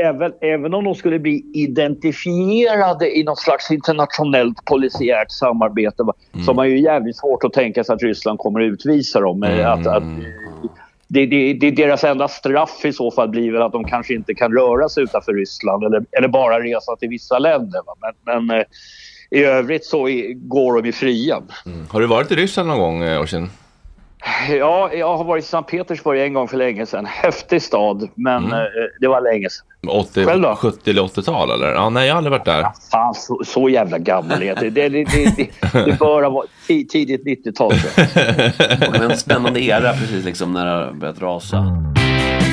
även, 0.04 0.32
även 0.40 0.74
om 0.74 0.84
de 0.84 0.94
skulle 0.94 1.18
bli 1.18 1.44
identifierade 1.54 3.18
i 3.18 3.24
något 3.24 3.38
slags 3.38 3.70
internationellt 3.70 4.64
polisiärt 4.64 5.30
samarbete 5.30 6.02
va, 6.02 6.12
så 6.32 6.50
har 6.50 6.54
man 6.54 6.70
ju 6.70 6.80
jävligt 6.80 7.16
svårt 7.16 7.44
att 7.44 7.52
tänka 7.52 7.84
sig 7.84 7.94
att 7.94 8.02
Ryssland 8.02 8.38
kommer 8.38 8.60
att 8.60 8.72
utvisa 8.72 9.20
dem. 9.20 9.42
Eh, 9.42 9.70
Att, 9.70 9.86
att, 9.86 10.02
det, 11.12 11.26
det, 11.26 11.52
det, 11.52 11.70
deras 11.70 12.04
enda 12.04 12.28
straff 12.28 12.84
i 12.84 12.92
så 12.92 13.10
fall 13.10 13.28
blir 13.28 13.52
väl 13.52 13.62
att 13.62 13.72
de 13.72 13.84
kanske 13.84 14.14
inte 14.14 14.34
kan 14.34 14.52
röra 14.52 14.88
sig 14.88 15.02
utanför 15.02 15.32
Ryssland 15.32 15.84
eller, 15.84 16.04
eller 16.18 16.28
bara 16.28 16.60
resa 16.60 16.96
till 16.96 17.08
vissa 17.08 17.38
länder. 17.38 17.80
Va? 17.86 17.94
Men, 18.00 18.46
men 18.46 18.58
eh, 18.58 18.64
i 19.30 19.44
övrigt 19.44 19.84
så 19.84 20.02
går 20.34 20.82
de 20.82 20.86
ju 20.86 20.92
fria. 20.92 21.42
Mm. 21.66 21.86
Har 21.90 22.00
du 22.00 22.06
varit 22.06 22.32
i 22.32 22.34
Ryssland 22.34 22.68
någon 22.68 22.78
gång, 22.78 23.02
eh, 23.02 23.20
Orsin? 23.20 23.50
Ja, 24.58 24.90
jag 24.92 25.16
har 25.16 25.24
varit 25.24 25.44
i 25.44 25.46
Sankt 25.46 25.70
Petersburg 25.70 26.20
en 26.20 26.32
gång 26.34 26.48
för 26.48 26.56
länge 26.56 26.86
sedan. 26.86 27.06
Häftig 27.06 27.62
stad, 27.62 28.08
men 28.14 28.52
eh, 28.52 28.58
det 29.00 29.08
var 29.08 29.20
länge 29.20 29.48
sedan. 29.50 29.66
80, 29.88 30.24
Själv 30.24 30.42
då? 30.42 30.56
70 30.56 30.90
eller 30.90 31.02
80-tal 31.02 31.50
eller? 31.50 31.66
Ja, 31.72 31.90
nej, 31.90 32.06
jag 32.06 32.14
har 32.14 32.18
aldrig 32.18 32.30
varit 32.30 32.44
där. 32.44 32.66
Fan, 32.92 33.14
så, 33.14 33.40
så 33.46 33.68
jävla 33.68 33.98
gammal 33.98 34.42
är 34.42 34.54
det, 34.54 34.70
det, 34.70 34.88
det, 34.88 35.04
det, 35.04 35.48
det 35.72 35.98
bör 35.98 36.22
ha 36.22 36.30
varit 36.30 36.50
ti- 36.68 36.86
tidigt 36.88 37.24
90-tal. 37.46 37.70
tror 37.72 38.06
jag. 38.14 38.88
Och 38.88 38.96
en 39.10 39.16
spännande 39.16 39.60
era 39.60 39.92
precis 39.92 40.24
liksom 40.24 40.52
när 40.52 40.66
det 40.66 40.72
har 40.72 40.92
börjat 40.92 41.22
rasa. 41.22 41.66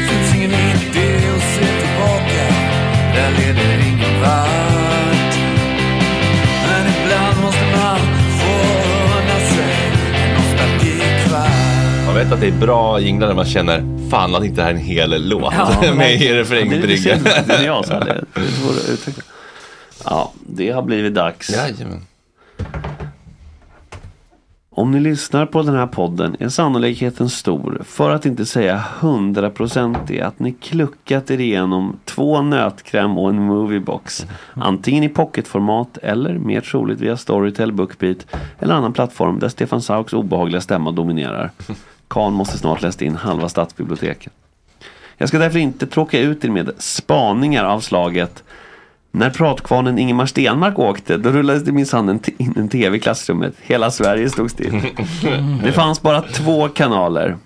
Finns 0.10 0.36
ingen 0.36 0.50
idé 0.52 1.18
att 1.36 1.44
se 1.44 1.66
tillbaka 1.66 2.44
Den 3.16 3.34
leder 3.34 3.88
ingen 3.88 4.22
vart 4.22 4.87
vet 12.18 12.32
att 12.32 12.40
det 12.40 12.48
är 12.48 12.60
bra 12.60 13.00
jinglar 13.00 13.28
när 13.28 13.36
man 13.36 13.46
känner 13.46 14.10
fan 14.10 14.36
att 14.36 14.44
inte 14.44 14.56
det 14.56 14.64
här 14.64 14.70
är 14.70 14.74
en 14.74 14.82
hel 14.82 15.30
låt. 15.30 15.54
Ja, 15.58 15.94
med 15.96 16.14
i 16.14 16.18
Det 16.18 16.40
refrängbryggan. 16.40 17.20
det 17.24 17.54
är 17.54 17.66
jag 17.66 17.86
som 17.86 17.94
hade 17.94 18.06
det 18.06 18.22
att 18.40 18.90
utveckla. 18.90 19.24
Ja, 20.06 20.34
det 20.46 20.72
har 20.72 20.82
blivit 20.82 21.14
dags. 21.14 21.50
Jajamän. 21.50 22.02
Om 24.70 24.92
ni 24.92 25.00
lyssnar 25.00 25.46
på 25.46 25.62
den 25.62 25.76
här 25.76 25.88
podden 25.88 26.36
är 26.40 26.50
sannolikheten 26.50 27.30
stor, 27.30 27.82
för 27.86 28.10
att 28.10 28.26
inte 28.26 28.46
säga 28.46 28.84
hundraprocentig, 29.00 30.20
att 30.20 30.40
ni 30.40 30.52
kluckat 30.52 31.32
er 31.32 31.40
igenom 31.40 32.00
två 32.06 32.42
nötkräm 32.42 33.18
och 33.18 33.30
en 33.30 33.42
moviebox. 33.42 34.26
Antingen 34.54 35.04
i 35.04 35.10
pocketformat 35.10 35.98
eller 35.98 36.34
mer 36.34 36.62
troligt 36.62 37.02
via 37.02 37.18
Storytel, 37.18 37.72
Bookbeat 37.72 38.26
eller 38.60 38.74
annan 38.74 38.94
plattform 38.94 39.40
där 39.40 39.50
Stefan 39.50 39.82
Sauks 39.82 40.14
obehagliga 40.14 40.62
stämma 40.62 40.92
dominerar. 40.92 41.52
Kan 42.08 42.34
måste 42.34 42.58
snart 42.58 42.82
läsa 42.82 43.06
in 43.06 43.16
halva 43.16 43.50
stadsbiblioteket. 43.50 44.34
Jag 45.18 45.30
ska 45.30 45.38
därför 45.38 45.60
inte 45.60 45.88
tråka 45.88 46.20
ut 46.20 46.46
er 46.46 46.50
med 46.50 46.72
spaningar 46.78 47.64
av 47.64 47.80
slaget 47.80 48.44
när 49.12 49.30
pratkvarnen 49.30 50.00
Ingemar 50.00 50.26
Stenmark 50.26 50.80
åkte, 50.80 51.18
då 51.18 51.30
rullades 51.30 51.64
det 51.64 51.72
minsann 51.72 52.20
in 52.38 52.54
en 52.58 52.70
tv 52.70 52.98
i 52.98 53.00
klassrummet. 53.00 53.54
Hela 53.62 53.92
Sverige 53.92 54.30
stod 54.30 54.52
still. 54.52 54.82
Det 55.64 55.72
fanns 55.72 56.02
bara 56.02 56.22
två 56.22 56.70
kanaler. 56.70 57.38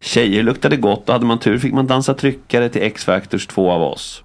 Tjejer 0.00 0.42
luktade 0.42 0.76
gott 0.76 1.08
och 1.08 1.12
hade 1.12 1.26
man 1.26 1.38
tur 1.38 1.58
fick 1.58 1.74
man 1.74 1.86
dansa 1.86 2.14
tryckare 2.14 2.68
till 2.68 2.82
X-Factors 2.82 3.46
två 3.46 3.70
av 3.70 3.82
oss. 3.82 4.22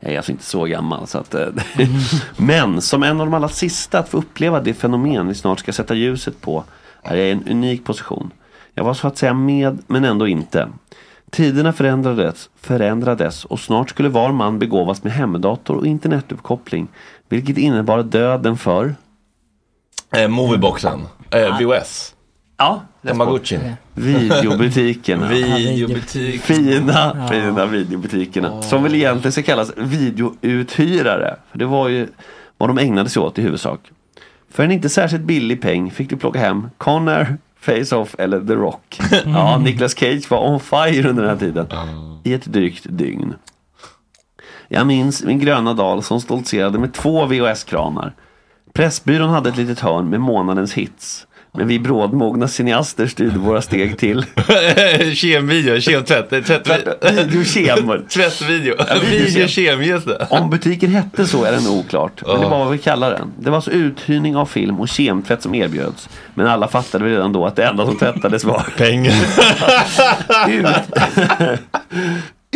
Jag 0.00 0.12
är 0.12 0.16
alltså 0.16 0.32
inte 0.32 0.44
så 0.44 0.64
gammal 0.64 1.06
så 1.06 1.18
att... 1.18 1.34
eh, 1.34 1.46
Men 2.36 2.82
som 2.82 3.02
en 3.02 3.20
av 3.20 3.26
de 3.26 3.34
allra 3.34 3.48
sista 3.48 3.98
att 3.98 4.08
få 4.08 4.18
uppleva 4.18 4.60
det 4.60 4.74
fenomen 4.74 5.28
vi 5.28 5.34
snart 5.34 5.58
ska 5.58 5.72
sätta 5.72 5.94
ljuset 5.94 6.40
på 6.40 6.64
är 7.04 7.16
jag 7.16 7.26
i 7.26 7.30
en 7.30 7.48
unik 7.48 7.84
position. 7.84 8.30
Jag 8.74 8.84
var 8.84 8.94
så 8.94 9.06
att 9.06 9.18
säga 9.18 9.34
med 9.34 9.78
men 9.86 10.04
ändå 10.04 10.28
inte. 10.28 10.68
Tiderna 11.30 11.72
förändrades, 11.72 12.50
förändrades 12.56 13.44
och 13.44 13.60
snart 13.60 13.90
skulle 13.90 14.08
var 14.08 14.32
man 14.32 14.58
begåvas 14.58 15.04
med 15.04 15.12
hemdator 15.12 15.76
och 15.76 15.86
internetuppkoppling. 15.86 16.88
Vilket 17.28 17.58
innebar 17.58 18.02
döden 18.02 18.56
för... 18.56 18.94
Eh, 20.16 20.28
movieboxen. 20.28 21.00
Eh, 21.30 21.60
VOS. 21.60 22.14
Ja, 22.56 22.82
Tamagotchi. 23.06 23.58
Videobutikerna. 23.94 25.28
Videobutik. 25.28 26.42
Fina, 26.42 27.28
fina 27.30 27.66
videobutikerna. 27.66 28.62
Som 28.62 28.82
väl 28.82 28.94
egentligen 28.94 29.32
ska 29.32 29.42
kallas 29.42 29.72
videouthyrare. 29.76 31.36
För 31.50 31.58
det 31.58 31.66
var 31.66 31.88
ju 31.88 32.08
vad 32.58 32.68
de 32.68 32.78
ägnade 32.78 33.08
sig 33.08 33.22
åt 33.22 33.38
i 33.38 33.42
huvudsak. 33.42 33.80
För 34.54 34.62
en 34.62 34.70
inte 34.70 34.88
särskilt 34.88 35.22
billig 35.22 35.62
peng 35.62 35.90
fick 35.90 36.10
du 36.10 36.16
plocka 36.16 36.38
hem 36.38 36.70
Connor, 36.78 37.36
Face-Off 37.60 38.14
eller 38.18 38.40
The 38.40 38.54
Rock. 38.54 39.00
Ja, 39.26 39.58
Nicolas 39.58 39.98
Cage 39.98 40.30
var 40.30 40.48
on 40.48 40.60
fire 40.60 41.08
under 41.08 41.22
den 41.22 41.30
här 41.30 41.38
tiden. 41.38 41.66
I 42.24 42.32
ett 42.34 42.44
drygt 42.44 42.86
dygn. 42.88 43.34
Jag 44.68 44.86
minns 44.86 45.24
min 45.24 45.38
gröna 45.38 45.74
dal 45.74 46.02
som 46.02 46.20
stoltserade 46.20 46.78
med 46.78 46.92
två 46.92 47.26
VHS-kranar. 47.26 48.12
Pressbyrån 48.72 49.30
hade 49.30 49.48
ett 49.48 49.56
litet 49.56 49.80
hörn 49.80 50.10
med 50.10 50.20
månadens 50.20 50.72
hits. 50.72 51.26
Men 51.56 51.68
vi 51.68 51.78
brådmogna 51.78 52.48
cineaster 52.48 53.06
styrde 53.06 53.38
våra 53.38 53.62
steg 53.62 53.98
till. 53.98 54.24
Kemvideo, 55.14 55.80
kemtvätt. 55.80 56.32
eh. 56.32 56.42
Tvättvideo. 58.08 58.74
Ja, 58.78 58.84
videokem. 59.10 59.10
Videokem, 59.10 59.82
just 59.82 60.06
det. 60.06 60.26
Om 60.30 60.50
butiken 60.50 60.90
hette 60.90 61.26
så 61.26 61.44
är 61.44 61.52
det 61.52 61.60
nog 61.64 61.78
oklart. 61.78 62.22
Men 62.26 62.40
det 62.40 62.46
var 62.46 62.58
vad 62.58 62.70
vi 62.70 62.78
kallar 62.78 63.10
den. 63.10 63.32
Det 63.38 63.50
var 63.50 63.56
alltså 63.56 63.70
uthyrning 63.70 64.36
av 64.36 64.46
film 64.46 64.80
och 64.80 64.88
kemtvätt 64.88 65.42
som 65.42 65.54
erbjöds. 65.54 66.08
Men 66.34 66.46
alla 66.46 66.68
fattade 66.68 67.04
redan 67.04 67.32
då 67.32 67.46
att 67.46 67.56
det 67.56 67.64
enda 67.64 67.86
som 67.86 67.96
tvättades 67.98 68.44
var 68.44 68.66
pengar. 68.76 69.14
Ut... 70.48 70.66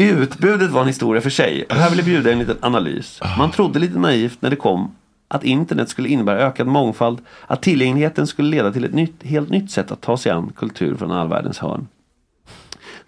Utbudet 0.00 0.70
var 0.70 0.80
en 0.80 0.86
historia 0.86 1.22
för 1.22 1.30
sig. 1.30 1.64
Och 1.70 1.76
här 1.76 1.90
vill 1.90 1.98
jag 1.98 2.06
bjuda 2.06 2.32
en 2.32 2.38
liten 2.38 2.56
analys. 2.60 3.20
Man 3.38 3.50
trodde 3.50 3.78
lite 3.78 3.98
naivt 3.98 4.42
när 4.42 4.50
det 4.50 4.56
kom 4.56 4.92
att 5.28 5.44
internet 5.44 5.88
skulle 5.88 6.08
innebära 6.08 6.38
ökad 6.38 6.66
mångfald, 6.66 7.20
att 7.46 7.62
tillgängligheten 7.62 8.26
skulle 8.26 8.50
leda 8.50 8.72
till 8.72 8.84
ett 8.84 8.94
nytt, 8.94 9.22
helt 9.22 9.50
nytt 9.50 9.70
sätt 9.70 9.90
att 9.90 10.00
ta 10.00 10.16
sig 10.16 10.32
an 10.32 10.52
kultur 10.56 10.94
från 10.94 11.12
all 11.12 11.28
världens 11.28 11.58
hörn. 11.58 11.86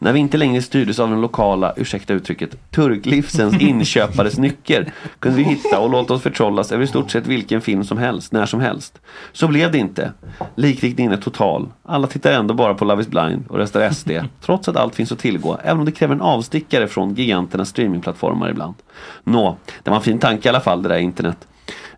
När 0.03 0.13
vi 0.13 0.19
inte 0.19 0.37
längre 0.37 0.63
styrdes 0.63 0.99
av 0.99 1.11
den 1.11 1.21
lokala, 1.21 1.73
ursäkta 1.77 2.13
uttrycket, 2.13 2.71
turklivsens 2.71 3.55
inköpares 3.61 4.39
nycker 4.39 4.93
kunde 5.19 5.39
vi 5.39 5.45
hitta 5.45 5.79
och 5.79 5.91
låta 5.91 6.15
oss 6.15 6.23
förtrollas 6.23 6.73
över 6.73 6.85
i 6.85 6.87
stort 6.87 7.11
sett 7.11 7.27
vilken 7.27 7.61
film 7.61 7.85
som 7.85 7.99
helst, 7.99 8.33
när 8.33 8.47
som 8.47 8.61
helst. 8.61 9.01
Så 9.33 9.49
blev 9.49 9.73
det 9.73 9.79
inte. 9.79 10.13
Likriktningen 10.55 11.13
är 11.13 11.17
total. 11.17 11.69
Alla 11.83 12.07
tittar 12.07 12.33
ändå 12.33 12.55
bara 12.55 12.75
på 12.75 12.85
Love 12.85 13.03
is 13.03 13.09
blind 13.09 13.45
och 13.49 13.59
röstar 13.59 13.91
SD, 13.91 14.11
trots 14.41 14.69
att 14.69 14.77
allt 14.77 14.95
finns 14.95 15.13
att 15.13 15.19
tillgå, 15.19 15.59
även 15.63 15.79
om 15.79 15.85
det 15.85 15.93
kräver 15.93 16.15
en 16.15 16.21
avstickare 16.21 16.89
från 16.89 17.15
giganternas 17.15 17.69
streamingplattformar 17.69 18.51
ibland. 18.51 18.75
Nå, 19.25 19.57
det 19.83 19.91
var 19.91 19.97
en 19.97 20.03
fin 20.03 20.19
tanke 20.19 20.49
i 20.49 20.51
alla 20.51 20.61
fall 20.61 20.83
det 20.83 20.89
där 20.89 20.99
internet. 20.99 21.47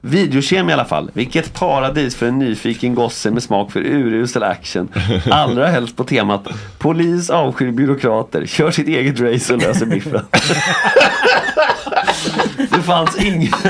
Videokem 0.04 0.70
i 0.70 0.72
alla 0.72 0.84
fall. 0.84 1.10
Vilket 1.14 1.54
paradis 1.54 2.16
för 2.16 2.26
en 2.26 2.38
nyfiken 2.38 2.94
gosse 2.94 3.30
med 3.30 3.42
smak 3.42 3.72
för 3.72 3.80
urusel 3.80 4.42
action. 4.42 4.88
Allra 5.30 5.66
helst 5.66 5.96
på 5.96 6.04
temat 6.04 6.48
Polis 6.78 7.30
avskyr 7.30 7.70
byråkrater, 7.70 8.46
kör 8.46 8.70
sitt 8.70 8.88
eget 8.88 9.20
race 9.20 9.54
och 9.54 9.60
löser 9.60 9.86
biffen. 9.86 10.20
Det 12.56 12.82
fanns 12.82 13.24
ingen 13.24 13.52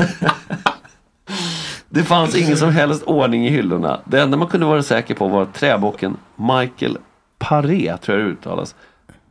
Det 1.88 2.04
fanns 2.04 2.36
ingen 2.36 2.56
som 2.56 2.70
helst 2.70 3.02
ordning 3.02 3.46
i 3.46 3.50
hyllorna. 3.50 4.00
Det 4.04 4.20
enda 4.20 4.36
man 4.36 4.48
kunde 4.48 4.66
vara 4.66 4.82
säker 4.82 5.14
på 5.14 5.28
var 5.28 5.44
träbocken 5.44 6.16
Michael 6.36 6.98
Paré, 7.38 7.96
tror 7.96 8.18
jag 8.18 8.26
det 8.26 8.32
uttalas. 8.32 8.74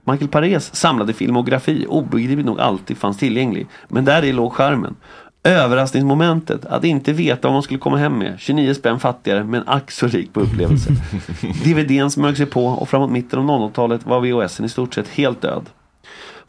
Michael 0.03 0.29
Parés 0.29 0.75
samlade 0.75 1.13
filmografi 1.13 1.85
obegripligt 1.89 2.45
nog 2.45 2.59
alltid 2.59 2.97
fanns 2.97 3.17
tillgänglig. 3.17 3.67
Men 3.87 4.05
där 4.05 4.23
i 4.23 4.31
låg 4.31 4.53
charmen. 4.53 4.95
Överraskningsmomentet, 5.43 6.65
att 6.65 6.83
inte 6.83 7.13
veta 7.13 7.47
vad 7.47 7.53
man 7.53 7.63
skulle 7.63 7.79
komma 7.79 7.97
hem 7.97 8.17
med. 8.17 8.35
29 8.39 8.73
spänn 8.73 8.99
fattigare 8.99 9.43
men 9.43 9.63
ack 9.65 9.91
så 9.91 10.07
rik 10.07 10.33
på 10.33 10.39
upplevelser. 10.39 10.93
DVDn 11.63 12.11
smög 12.11 12.37
sig 12.37 12.45
på 12.45 12.65
och 12.65 12.89
framåt 12.89 13.11
mitten 13.11 13.39
av 13.39 13.45
00-talet 13.45 14.05
var 14.05 14.19
VHSen 14.21 14.65
i 14.65 14.69
stort 14.69 14.93
sett 14.93 15.07
helt 15.07 15.41
död. 15.41 15.65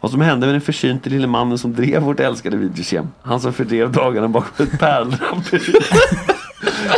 Vad 0.01 0.11
som 0.11 0.21
hände 0.21 0.47
med 0.47 0.55
den 0.55 0.61
försynte 0.61 1.11
lille 1.11 1.27
mannen 1.27 1.59
som 1.59 1.75
drev 1.75 2.03
vårt 2.03 2.21
älskade 2.21 2.57
videokem. 2.57 3.09
Han 3.23 3.41
som 3.41 3.53
fördrev 3.53 3.93
dagarna 3.93 4.29
bakom 4.29 4.67
ett 4.67 4.79
pärldraperi. 4.79 5.73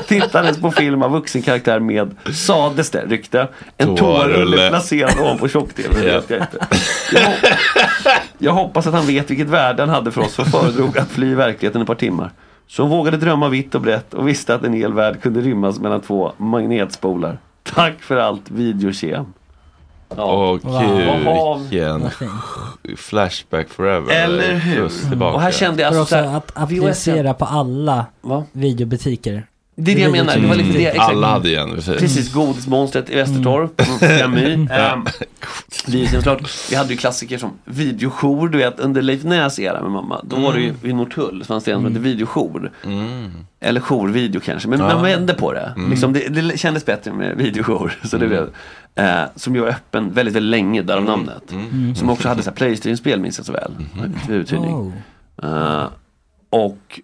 Tittades 0.09 0.61
på 0.61 0.71
film 0.71 1.03
av 1.03 1.11
vuxen 1.11 1.43
karaktär 1.43 1.81
med, 1.81 2.15
sades 2.35 2.91
det, 2.91 3.05
rykte, 3.09 3.49
en 3.77 3.97
Toarulle. 3.97 4.69
placerad 4.69 5.21
ovanpå 5.21 5.49
tjock-tv. 5.49 6.01
Det 6.01 6.07
Ja. 6.09 6.15
vet 6.21 6.31
jag 6.31 6.41
inte. 6.41 6.67
Jag, 7.13 7.33
jag 8.39 8.53
hoppas 8.53 8.87
att 8.87 8.95
han 8.95 9.07
vet 9.07 9.31
vilket 9.31 9.49
värde 9.49 9.83
han 9.83 9.89
hade 9.91 10.11
för 10.13 10.21
oss 10.21 10.39
och 10.39 10.47
föredrog 10.47 10.99
att 10.99 11.09
fly 11.09 11.35
verkligheten 11.35 11.81
ett 11.81 11.87
par 11.87 11.95
timmar. 11.95 12.31
Så 12.67 12.83
hon 12.83 12.91
vågade 12.91 13.17
drömma 13.17 13.49
vitt 13.49 13.75
och 13.75 13.81
brett 13.81 14.15
och 14.15 14.29
visste 14.29 14.55
att 14.55 14.65
en 14.65 14.73
hel 14.73 14.93
värld 14.93 15.23
kunde 15.23 15.41
rymmas 15.41 15.79
mellan 15.79 16.01
två 16.01 16.33
magnetspolar. 16.37 17.39
Tack 17.63 17.95
för 18.03 18.17
allt, 18.17 18.51
videokem. 18.51 19.25
Åh 20.17 20.37
Vad 20.47 20.61
gud, 20.61 21.09
har- 21.09 21.59
vilken 21.59 22.11
flashback 22.97 23.69
forever. 23.69 24.13
Eller 24.15 24.55
hur? 24.55 24.91
Och 25.23 25.41
här 25.41 25.51
kände 25.51 25.83
jag 25.83 25.87
alltså 25.89 26.03
också 26.03 26.15
så 26.15 26.31
här, 26.31 26.37
att 26.37 26.53
applicera 26.55 27.35
på 27.35 27.45
alla 27.45 28.07
videobutiker. 28.53 29.47
Det 29.77 29.93
är 29.93 29.97
det 29.97 30.03
jag 30.03 30.13
menar, 30.13 30.37
det 30.37 30.47
var 30.47 30.55
lite 30.55 30.79
det. 30.79 30.87
exakt. 30.87 31.11
Alla 31.11 31.27
hade 31.27 31.49
ju 31.49 31.57
en. 31.57 31.71
precis. 31.75 31.97
Precis, 32.01 32.33
Godismonstret 32.33 33.11
i 33.11 33.15
Västertorp, 33.15 33.81
mm. 33.81 34.19
Camus. 34.19 34.71
Um. 34.71 35.07
Vi 36.71 36.77
hade 36.77 36.91
ju 36.91 36.97
klassiker 36.97 37.39
som 37.39 37.51
videojour, 37.65 38.49
du 38.49 38.59
vet 38.59 38.81
under 38.81 39.03
Leif 39.03 39.25
Näs 39.25 39.59
era 39.59 39.83
med 39.83 39.91
mamma. 39.91 40.21
Då 40.25 40.37
var 40.37 40.53
det 40.53 40.61
ju 40.61 40.75
vid 40.83 40.95
Norrtull, 40.95 41.41
så 41.41 41.47
fanns 41.47 41.65
det 41.65 41.73
en 41.73 41.77
som 41.79 41.87
hette 41.87 41.99
videojour. 41.99 42.71
Eller 43.61 43.81
jourvideo 43.81 44.41
kanske, 44.41 44.69
men 44.69 44.79
Ja. 44.79 44.95
man 44.95 45.03
vände 45.03 45.35
på 45.35 45.53
det. 45.53 45.73
Mm. 45.77 45.91
Liksom, 45.91 46.13
det. 46.13 46.29
Det 46.29 46.59
kändes 46.59 46.87
bättre 46.87 47.13
med 47.13 47.37
videojour. 47.37 47.99
Så 48.05 48.17
det 48.17 48.27
blev, 48.27 48.51
eh, 48.95 49.23
som 49.37 49.55
ju 49.55 49.61
var 49.61 49.69
öppen 49.69 50.13
väldigt, 50.13 50.35
väldigt 50.35 50.51
länge, 50.51 50.83
därav 50.83 51.05
namnet. 51.05 51.53
Mm. 51.53 51.95
Som 51.95 52.11
också 52.11 52.29
hade 52.29 52.43
Playstation-spel 52.51 53.21
minns 53.21 53.39
jag 53.39 53.47
så 53.47 53.53
väl. 53.53 53.73
Till 54.27 54.35
uthyrning. 54.35 54.75
Oh. 54.75 54.93
Eh, 55.43 55.89
och 56.51 57.01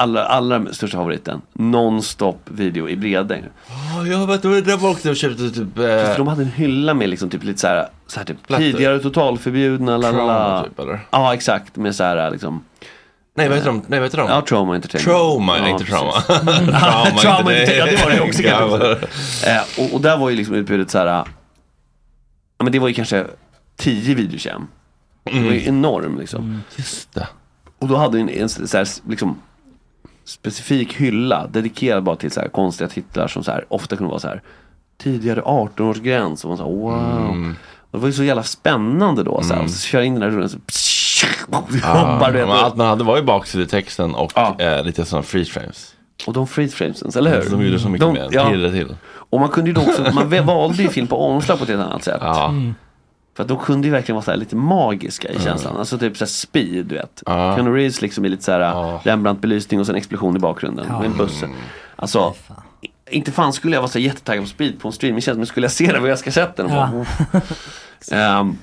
allra, 0.00 0.24
allra 0.26 0.72
största 0.72 0.96
favoriten, 0.96 1.42
Non-stop 1.52 2.34
video 2.44 2.88
i 2.88 2.96
Bredäng. 2.96 3.44
Ja, 3.68 4.06
jag 4.06 4.26
vet 4.26 4.42
det 4.64 4.76
var 4.76 4.90
också 4.90 5.10
och 5.10 5.16
köpte 5.16 5.50
typ... 5.50 5.78
Eh, 5.78 6.16
de 6.16 6.26
hade 6.28 6.42
en 6.42 6.48
hylla 6.48 6.94
med 6.94 7.08
liksom 7.08 7.30
typ 7.30 7.44
lite 7.44 7.60
så 7.60 7.66
här, 7.66 7.88
så 8.06 8.18
här 8.20 8.26
typ, 8.26 8.46
Plattor. 8.46 8.62
tidigare 8.64 8.98
totalförbjudna, 8.98 9.96
la, 9.96 10.10
la, 10.10 10.26
la. 10.26 10.26
Trauma 10.26 10.64
typ, 10.64 10.78
eller? 10.78 11.00
Ja 11.10 11.34
exakt, 11.34 11.76
med 11.76 11.94
så 11.94 12.04
här 12.04 12.30
liksom 12.30 12.64
Nej, 13.34 13.48
vad 13.48 13.58
heter 13.58 13.70
de? 13.70 13.82
Nej, 13.86 13.98
vad 14.00 14.06
heter 14.06 14.18
de? 14.18 14.28
Ja, 14.28 14.40
Trauma 14.48 14.74
Entertainment. 14.74 15.04
Trauma, 15.04 15.58
ja, 15.58 15.68
inte 15.68 15.84
trauma. 15.90 16.12
Trauma, 16.12 17.10
trauma 17.20 17.60
inte 17.60 17.74
ja 17.74 17.86
det 17.86 18.04
var 18.04 18.10
det 18.10 18.20
också 18.20 18.42
kan 18.42 18.50
jag 18.50 18.70
Ja, 18.70 18.96
säga. 19.40 19.56
eh, 19.56 19.84
och, 19.84 19.94
och 19.94 20.00
där 20.00 20.16
var 20.18 20.30
ju 20.30 20.36
liksom 20.36 20.54
utbudet 20.54 20.90
så 20.90 20.98
här, 20.98 21.06
ja 21.06 21.24
men 22.58 22.72
det 22.72 22.78
var 22.78 22.88
ju 22.88 22.94
kanske 22.94 23.26
10 23.76 24.14
videokem. 24.14 24.66
Det 25.24 25.40
var 25.44 25.52
ju 25.52 25.66
enorm 25.66 26.18
liksom. 26.18 26.62
Just 26.76 27.14
det. 27.14 27.28
Och 27.78 27.88
då 27.88 27.96
hade 27.96 28.16
vi 28.16 28.22
en, 28.22 28.28
en 28.28 28.48
så 28.48 28.76
här, 28.76 28.88
liksom 29.10 29.38
specifik 30.30 30.92
hylla 30.94 31.46
dedikerad 31.46 32.02
bara 32.02 32.16
till 32.16 32.30
så 32.30 32.40
här 32.40 32.48
konstiga 32.48 32.88
titlar 32.88 33.28
som 33.28 33.44
så 33.44 33.50
här, 33.50 33.64
ofta 33.68 33.96
kunde 33.96 34.10
vara 34.10 34.20
så 34.20 34.28
här 34.28 34.42
tidigare 35.02 35.40
18-årsgräns 35.40 36.42
och 36.44 36.48
man 36.48 36.58
sa 36.58 36.64
wow. 36.64 37.54
Och 37.90 37.98
det 37.98 37.98
var 37.98 38.06
ju 38.06 38.12
så 38.12 38.24
jävla 38.24 38.42
spännande 38.42 39.22
då. 39.22 39.42
Så, 39.42 39.54
här, 39.54 39.62
och 39.64 39.70
så 39.70 39.78
kör 39.86 40.00
in 40.00 40.12
den 40.14 40.20
där 40.20 40.30
rullen 40.30 40.48
så 40.48 40.58
hoppar 41.82 42.32
du 42.32 42.38
Mm. 42.38 42.48
Ja, 42.50 42.64
allt 42.64 42.76
man 42.76 42.86
hade 42.86 43.04
var 43.04 43.16
ju 43.16 43.22
baksidetexten 43.22 44.14
och 44.14 44.60
eh, 44.60 44.84
lite 44.84 45.04
sådana 45.04 45.22
freeze 45.22 45.50
frames. 45.50 45.94
Och 46.26 46.32
de 46.32 46.46
freeze 46.46 46.76
framesen, 46.76 47.10
eller 47.16 47.42
hur? 47.42 47.50
De 47.50 47.64
gjorde 47.64 47.78
så 47.78 47.88
mycket 47.88 48.06
De- 48.06 48.12
mer, 48.14 48.28
ja. 48.30 48.48
till. 48.50 48.96
Och 49.12 49.40
man 49.40 49.48
kunde 49.48 49.70
ju 49.70 49.74
då 49.74 49.80
också, 49.80 50.02
man 50.12 50.46
valde 50.46 50.82
ju 50.82 50.88
film 50.88 51.06
på 51.06 51.26
omslag 51.26 51.58
på 51.58 51.64
ett 51.64 51.70
helt 51.70 51.82
annat 51.82 52.04
sätt. 52.04 52.18
Ja. 52.20 52.48
Mm. 52.48 52.74
För 53.40 53.42
att 53.42 53.48
de 53.48 53.58
kunde 53.58 53.86
ju 53.88 53.92
verkligen 53.92 54.14
vara 54.16 54.24
så 54.24 54.30
här 54.30 54.38
lite 54.38 54.56
magiska 54.56 55.28
i 55.28 55.40
känslan. 55.40 55.76
Alltså 55.76 55.98
typ 55.98 56.16
såhär 56.16 56.28
speed, 56.30 56.86
du 56.86 56.94
vet. 56.94 57.22
Ja. 57.26 57.54
Keanu 57.54 57.70
Reeves 57.76 58.02
liksom 58.02 58.24
i 58.24 58.28
lite 58.28 58.44
såhär 58.44 58.60
Ja. 58.60 59.00
Rembrandt-belysning 59.04 59.80
och 59.80 59.86
sen 59.86 59.94
explosion 59.96 60.36
i 60.36 60.38
bakgrunden. 60.38 60.86
Ja. 60.88 60.98
Med 60.98 61.06
en 61.10 61.16
buss. 61.16 61.42
Alltså, 61.96 62.34
i- 62.82 63.16
inte 63.16 63.32
fan 63.32 63.52
skulle 63.52 63.76
jag 63.76 63.80
vara 63.80 63.90
så 63.90 63.98
jättetaggad 63.98 64.44
på 64.44 64.48
speed 64.50 64.80
på 64.80 64.88
en 64.88 64.92
streamingtjänst. 64.92 65.36
Men 65.38 65.46
skulle 65.46 65.64
jag 65.64 65.72
se 65.72 65.92
det 65.92 65.98
vad 66.00 66.10
jag 66.10 66.18
ska 66.18 66.30
sett 66.32 66.56
den. 66.56 66.66
och 66.66 66.72
Ja. 66.72 67.04
bara. 67.32 67.42
Ehm, 68.40 68.56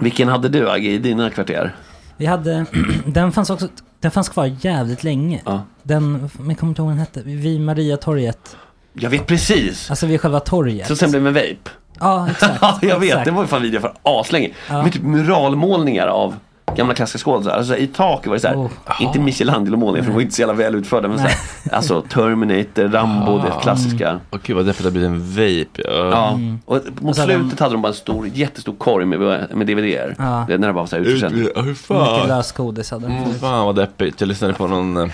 vilken 0.00 0.28
hade 0.28 0.48
du 0.48 0.70
Agge 0.70 0.88
i 0.90 0.98
dina 0.98 1.30
kvarter? 1.30 1.74
Vi 2.16 2.26
hade, 2.26 2.66
den 3.06 3.32
fanns 3.32 3.50
också, 3.50 3.68
den 4.00 4.10
fanns 4.10 4.28
kvar 4.28 4.56
jävligt 4.60 5.04
länge. 5.04 5.42
Ja. 5.44 5.62
Den, 5.82 6.12
men 6.12 6.48
jag 6.48 6.58
kommer 6.58 6.70
inte 6.70 6.80
ihåg 6.82 6.86
vad 6.86 6.92
den 6.92 6.98
hette, 6.98 7.22
vid 7.22 7.60
Mariatorget. 7.60 8.56
Jag 8.92 9.10
vet 9.10 9.26
precis! 9.26 9.90
Alltså 9.90 10.06
vid 10.06 10.20
själva 10.20 10.40
torget. 10.40 10.88
Så 10.88 10.96
sen 10.96 11.10
blev 11.10 11.24
det 11.24 11.30
med 11.30 11.42
vape. 11.42 11.70
Ja, 12.00 12.28
exakt. 12.30 12.58
Ja, 12.62 12.78
jag 12.82 12.98
vet. 13.00 13.08
exakt. 13.08 13.24
Det 13.24 13.30
var 13.30 13.42
ju 13.42 13.48
fan 13.48 13.62
video 13.62 13.80
för 13.80 13.92
aslänge. 14.02 14.50
Ja. 14.68 14.82
Med 14.82 14.92
typ 14.92 15.02
muralmålningar 15.02 16.06
av 16.06 16.34
gamla 16.76 16.94
klassiska 16.94 17.18
skådisar. 17.30 17.50
Alltså 17.50 17.76
i 17.76 17.86
taket 17.86 18.26
var 18.26 18.34
det 18.34 18.40
såhär, 18.40 18.56
Oh. 18.56 18.70
inte 19.00 19.18
Michelangelo-målningar 19.20 20.02
för 20.04 20.10
de 20.10 20.14
var 20.14 20.22
inte 20.22 20.34
så 20.34 20.42
jävla 20.42 20.54
väl 20.54 20.74
utförda. 20.74 21.08
Men 21.08 21.18
såhär, 21.18 21.34
alltså 21.72 22.02
Terminator, 22.02 22.88
Rambo, 22.88 23.38
det 23.38 23.52
klassiska. 23.62 24.20
Och 24.30 24.40
gud 24.42 24.56
vad 24.56 24.66
deppigt 24.66 24.82
det 24.82 24.86
har 24.88 24.90
blivit 24.90 25.08
en 25.10 25.30
vape. 25.30 25.82
Ja. 25.84 26.10
Ja, 26.10 26.38
och 26.64 26.80
mot 27.00 27.08
Och 27.08 27.14
så 27.16 27.20
hade 27.20 27.34
slutet 27.34 27.60
hade 27.60 27.72
de 27.74 27.82
bara 27.82 27.88
en 27.88 27.94
stor, 27.94 28.28
jättestor 28.34 28.74
korg 28.74 29.04
med, 29.06 29.18
med 29.54 29.66
DVDer. 29.66 30.14
Ja. 30.18 30.44
Det, 30.48 30.58
när 30.58 30.66
det 30.68 30.72
bara 30.74 30.80
var 30.82 30.86
såhär 30.86 31.02
utförsäljning. 31.02 31.42
Ut- 31.42 31.52
Hur 31.56 31.62
Mycket 31.62 31.78
fan? 31.86 32.28
lösgodis 32.28 32.90
hade 32.90 33.06
den 33.06 33.16
Mm, 33.16 33.34
fan 33.34 33.66
vad 33.66 33.76
deppigt. 33.76 34.20
Jag 34.20 34.28
lyssnade 34.28 34.54
på 34.54 34.66
någon, 34.66 34.96
eh, 34.96 35.08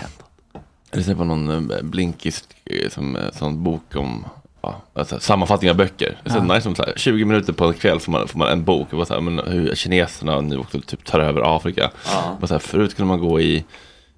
jag 0.91 0.97
lyssnade 0.97 1.17
på 1.17 1.23
någon 1.23 1.71
eh, 1.71 1.77
blinkis 1.83 2.43
eh, 2.65 2.89
som, 2.89 3.17
sån 3.33 3.63
bok 3.63 3.95
om 3.95 4.25
ja, 4.63 4.81
alltså, 4.95 5.19
sammanfattning 5.19 5.69
av 5.71 5.77
böcker. 5.77 6.17
Det 6.23 6.29
är 6.29 6.33
så 6.33 6.45
Ja. 6.47 6.53
nice 6.55 6.75
så 6.75 6.83
här, 6.83 6.93
20 6.95 7.25
minuter 7.25 7.53
på 7.53 7.65
en 7.65 7.73
kväll 7.73 7.99
får 7.99 8.11
man, 8.11 8.27
får 8.27 8.39
man 8.39 8.47
en 8.47 8.63
bok. 8.63 8.87
Det 8.89 8.95
var 8.95 9.05
så 9.05 9.13
här, 9.13 9.21
men 9.21 9.39
hur 9.47 9.75
kineserna 9.75 10.41
nu 10.41 10.57
också 10.57 10.81
typ 10.81 11.05
tar 11.05 11.19
över 11.19 11.55
Afrika. 11.57 11.89
Ja. 12.05 12.37
Bara 12.41 12.47
så 12.47 12.53
här, 12.53 12.59
förut 12.59 12.95
kunde 12.95 13.07
man 13.07 13.19
gå 13.19 13.41
i 13.41 13.63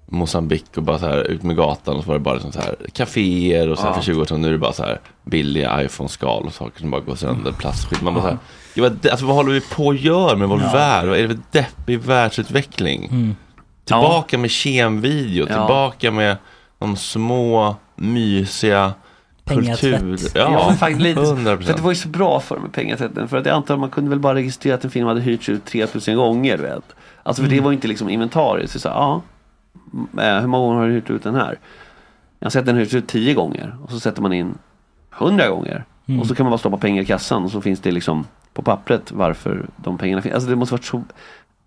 Mosambik 0.08 0.64
och 0.76 0.82
bara 0.82 0.98
så 0.98 1.06
här 1.06 1.18
ut 1.24 1.42
med 1.42 1.56
gatan 1.56 1.96
och 1.96 2.02
så 2.02 2.08
var 2.08 2.14
det 2.14 2.20
bara 2.20 2.34
liksom 2.34 2.52
så 2.52 2.60
här 2.60 2.76
kaféer 2.92 3.68
och 3.68 3.78
så 3.78 3.82
här 3.84 3.90
Ja. 3.90 3.94
för 3.94 4.02
20 4.02 4.20
år 4.20 4.24
sedan 4.24 4.40
nu 4.40 4.48
är 4.48 4.52
det 4.52 4.58
bara 4.58 4.72
så 4.72 4.82
här 4.82 5.00
billiga 5.24 5.82
iPhone-skal 5.84 6.42
och 6.46 6.52
saker 6.52 6.80
som 6.80 6.90
bara 6.90 7.00
går 7.00 7.14
sönder, 7.14 7.52
plastskit. 7.52 8.02
Man 8.02 8.14
bara 8.14 8.22
så 8.22 8.28
här, 8.28 8.38
ja, 8.74 8.82
vad, 8.82 9.06
alltså, 9.06 9.26
vad 9.26 9.36
håller 9.36 9.52
vi 9.52 9.60
på 9.60 9.90
att 9.90 10.00
göra 10.00 10.36
med 10.36 10.48
vår 10.48 10.58
värld? 10.58 11.08
Vad 11.08 11.18
är 11.18 11.22
det 11.22 11.28
för 11.28 11.38
deppig 11.52 11.98
världsutveckling? 12.00 13.04
Mm. 13.04 13.36
Tillbaka 13.84 14.38
med 14.38 14.50
kemvideo, 14.50 15.46
Ja. 15.48 15.54
tillbaka 15.54 16.10
med 16.10 16.36
de 16.78 16.96
små 16.96 17.76
mysiga 17.96 18.92
Pengatvätt. 19.46 20.00
kultur... 20.00 20.30
Ja, 20.34 20.66
men 20.68 20.76
faktiskt 20.76 21.00
lite. 21.00 21.20
100%. 21.20 21.62
För 21.62 21.70
att 21.70 21.76
det 21.76 21.82
var 21.82 21.90
ju 21.90 21.96
så 21.96 22.08
bra 22.08 22.40
för 22.40 22.58
med 22.58 22.72
pengatvätten. 22.72 23.28
För 23.28 23.36
att 23.36 23.46
jag 23.46 23.54
antar 23.54 23.74
att 23.74 23.80
man 23.80 23.90
kunde 23.90 24.10
väl 24.10 24.20
bara 24.20 24.34
registrera 24.34 24.74
att 24.74 24.84
en 24.84 24.90
film 24.90 25.06
hade 25.06 25.20
hyrts 25.20 25.48
ut 25.48 25.64
3000 25.64 26.16
gånger. 26.16 26.58
Vet. 26.58 26.84
Alltså 27.22 27.42
för 27.42 27.50
det 27.50 27.60
var 27.60 27.70
ju 27.70 27.74
inte 27.74 27.88
liksom 27.88 28.08
inventariet. 28.08 28.70
Så 28.70 28.78
sa, 28.78 29.22
ja, 30.16 30.40
hur 30.40 30.46
många 30.46 30.66
gånger 30.66 30.80
har 30.80 30.86
du 30.86 30.92
hyrt 30.92 31.10
ut 31.10 31.22
den 31.22 31.34
här? 31.34 31.58
Jag 32.38 32.46
har 32.46 32.50
sett 32.50 32.66
den 32.66 32.76
hyrts 32.76 32.94
ut 32.94 33.06
10 33.06 33.34
gånger. 33.34 33.76
Och 33.84 33.90
så 33.90 34.00
sätter 34.00 34.22
man 34.22 34.32
in 34.32 34.54
100 35.18 35.48
gånger. 35.48 35.84
Mm. 36.06 36.20
Och 36.20 36.26
så 36.26 36.34
kan 36.34 36.44
man 36.44 36.50
bara 36.50 36.58
stoppa 36.58 36.76
pengar 36.76 37.02
i 37.02 37.06
kassan. 37.06 37.44
Och 37.44 37.50
så 37.50 37.60
finns 37.60 37.80
det 37.80 37.92
liksom 37.92 38.26
på 38.52 38.62
pappret 38.62 39.12
varför 39.12 39.66
de 39.76 39.98
pengarna 39.98 40.22
finns. 40.22 40.34
Alltså 40.34 40.50
det 40.50 40.56
måste 40.56 40.74
varit 40.74 40.84
så 40.84 41.02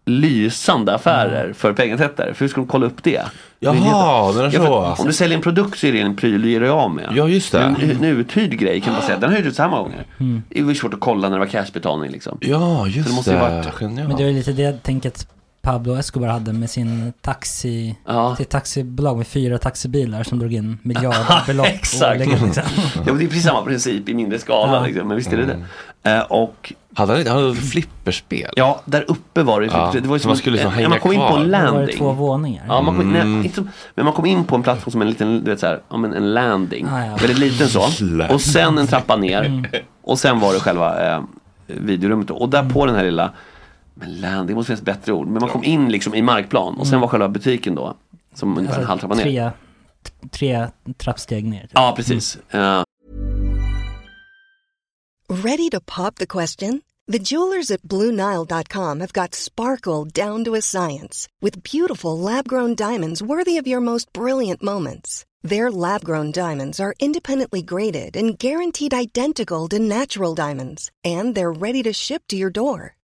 lysande 0.06 0.96
affärer 0.96 1.54
för 1.54 1.74
pengatvättare. 1.74 2.34
För 2.34 2.40
hur 2.46 2.50
ska 2.50 2.62
de 2.62 2.68
kolla 2.68 2.86
upp 2.86 3.04
det? 3.04 3.22
Jaha, 3.60 4.32
den 4.32 4.46
är 4.46 4.54
Ja, 4.54 4.96
så. 4.96 5.02
om 5.02 5.08
du 5.08 5.14
säljer 5.14 5.38
en 5.38 5.42
produkt 5.44 5.80
så 5.80 5.88
är 5.88 5.92
det 5.92 6.00
en 6.00 6.16
pryl 6.16 6.42
du 6.42 6.52
ger 6.52 6.60
dig 6.60 6.70
av 6.70 6.92
med. 6.92 7.10
Ja, 7.16 7.28
just 7.28 7.52
det. 7.52 7.60
En, 7.62 7.76
en 7.92 8.04
uthyrd 8.04 8.52
grej 8.60 8.82
kan 8.82 8.94
man 8.94 9.02
säga, 9.02 9.18
den 9.18 9.30
har 9.30 9.38
hyrts 9.38 9.48
ut 9.50 9.56
så 9.56 9.62
här 9.62 9.70
många 9.70 9.82
gånger. 9.84 10.06
Mm. 10.20 10.44
Det 10.50 10.60
ju 10.60 10.76
svårt 10.76 10.94
att 10.94 11.00
kolla 11.00 11.30
när 11.30 11.36
det 11.36 11.46
var 11.46 11.52
cashbetalning 11.52 12.12
liksom. 12.12 12.38
Ja, 12.42 12.80
Så 12.84 12.88
just 12.88 13.08
det 13.08 13.12
det. 13.12 13.16
måste 13.16 13.32
ju 13.32 13.38
varit-. 13.38 13.82
Men 13.82 14.16
det 14.18 14.24
ju 14.28 14.34
lite 14.34 14.52
det 14.52 14.84
tänket 14.84 15.28
Pablo 15.62 15.96
Escobar 15.96 16.28
hade 16.28 16.54
med 16.54 16.70
sin 16.70 17.14
taxi, 17.22 17.96
Ja. 18.08 18.36
sitt 18.36 18.50
taxibolag 18.50 19.18
med 19.18 19.28
fyra 19.28 19.58
taxibilar 19.58 20.24
som 20.24 20.40
drog 20.40 20.54
in 20.54 20.78
miljardbelopp 20.82 21.68
Exakt. 21.74 22.22
årligen. 22.22 22.46
Liksom. 22.46 22.64
Ja, 22.96 23.02
men 23.06 23.18
det 23.18 23.24
är 23.24 23.28
precis 23.28 23.44
samma 23.44 23.62
princip 23.62 24.10
i 24.10 24.14
mindre 24.14 24.40
skala 24.40 24.74
Ja. 24.74 24.86
liksom, 24.86 25.08
men 25.08 25.18
visst 25.18 25.34
är 25.34 25.38
det 25.38 25.44
Mm. 25.44 25.60
det. 26.04 26.12
Eh, 26.12 26.22
och 26.22 26.74
Hade 26.94 27.12
han 27.12 27.20
inte 27.20 27.32
han 27.32 27.44
hade 27.44 27.56
flipperspel? 27.56 28.50
ja, 28.56 28.82
där 28.86 29.06
uppe 29.08 29.44
var 29.44 29.62
det 29.62 29.68
Ja, 29.68 29.92
det 29.94 30.08
var 30.08 30.16
ju 30.16 30.20
så 30.20 30.24
som 30.24 30.30
man 30.30 30.38
skulle 30.38 30.54
liksom 30.56 30.72
eh, 30.72 30.76
hänga 30.76 30.90
man 30.90 31.00
kom 31.00 31.14
in 31.14 31.20
på 31.20 31.28
kvar. 31.28 31.38
en 31.40 31.52
Då 31.52 31.58
var 31.58 31.62
det 31.64 31.72
landing. 31.72 31.98
två 31.98 32.12
våningar. 32.12 32.64
Ja, 32.68 32.82
man 32.82 32.96
kom, 32.98 33.16
Mm. 33.16 33.40
nej, 33.42 33.52
som, 33.56 33.70
men 33.96 34.06
man 34.06 34.14
kom 34.14 34.26
in 34.26 34.44
på 34.44 34.56
en 34.56 34.64
plattform 34.64 34.92
som 34.92 35.02
en 35.02 35.10
liten, 35.10 35.44
du 35.44 35.52
vet 35.52 35.60
såhär, 35.60 35.80
ja 35.90 35.98
men 35.98 36.14
en 36.14 36.34
landing. 36.34 36.88
Ah, 36.90 37.06
ja. 37.06 37.16
Väldigt 37.16 37.40
liten 37.40 37.68
så. 37.70 37.88
Landing. 38.02 38.36
Och 38.36 38.42
sen 38.42 38.78
en 38.78 38.88
trappa 38.88 39.16
ner. 39.16 39.44
Mm. 39.44 39.66
Och 40.02 40.20
sen 40.20 40.40
var 40.40 40.54
det 40.54 40.60
själva 40.60 41.16
eh, 41.16 41.22
videorummet. 41.68 42.30
Och 42.32 42.50
där 42.50 42.70
på 42.70 42.86
den 42.86 42.96
här 42.96 43.04
lilla, 43.04 43.32
men 43.94 44.22
landing 44.22 44.56
måste 44.56 44.68
finnas 44.68 44.82
bättre 44.82 45.14
ord. 45.14 45.28
Men 45.28 45.40
man 45.42 45.50
kom 45.50 45.64
in 45.64 45.90
liksom 45.92 46.16
i 46.16 46.22
markplan. 46.22 46.76
Och 46.76 46.88
sen 46.88 47.00
var 47.00 47.08
själva 47.08 47.30
butiken 47.30 47.76
då. 47.76 47.98
Som 48.34 48.58
ungefär 48.58 48.80
en 48.82 48.88
halv 48.88 49.00
trappa 49.00 49.16
ner. 49.16 49.26
Mm. 49.26 49.46
Alltså, 49.46 49.58
tre, 50.32 50.68
tre 50.68 50.94
trappsteg 50.98 51.46
ner. 51.46 51.62
typ. 51.62 51.72
Ja, 51.74 51.94
precis. 51.96 52.38
Eh, 52.50 52.84
Ready 55.30 55.70
to 55.70 55.80
pop 55.80 56.16
the 56.16 56.26
question? 56.28 56.82
The 57.08 57.20
jewelers 57.20 57.72
at 57.72 57.82
BlueNile.com 57.84 59.00
have 59.00 59.14
got 59.14 59.36
sparkle 59.36 60.06
down 60.06 60.44
to 60.46 60.56
a 60.56 60.62
science 60.62 61.28
with 61.42 61.64
beautiful 61.64 62.18
lab 62.18 62.48
grown 62.48 62.76
diamonds 62.76 63.22
worthy 63.22 63.58
of 63.58 63.68
your 63.68 63.82
most 63.82 64.12
brilliant 64.14 64.62
moments. 64.64 65.26
Their 65.44 65.72
lab 65.72 66.04
grown 66.04 66.32
diamonds 66.32 66.80
are 66.80 66.94
independently 67.00 67.62
graded 67.62 68.16
and 68.18 68.38
guaranteed 68.38 68.94
identical 68.94 69.68
to 69.70 69.80
natural 69.80 70.36
diamonds, 70.36 70.92
and 71.04 71.34
they're 71.36 71.52
ready 71.52 71.82
to 71.84 71.94
ship 71.94 72.24
to 72.28 72.36
your 72.36 72.52
door. 72.52 72.96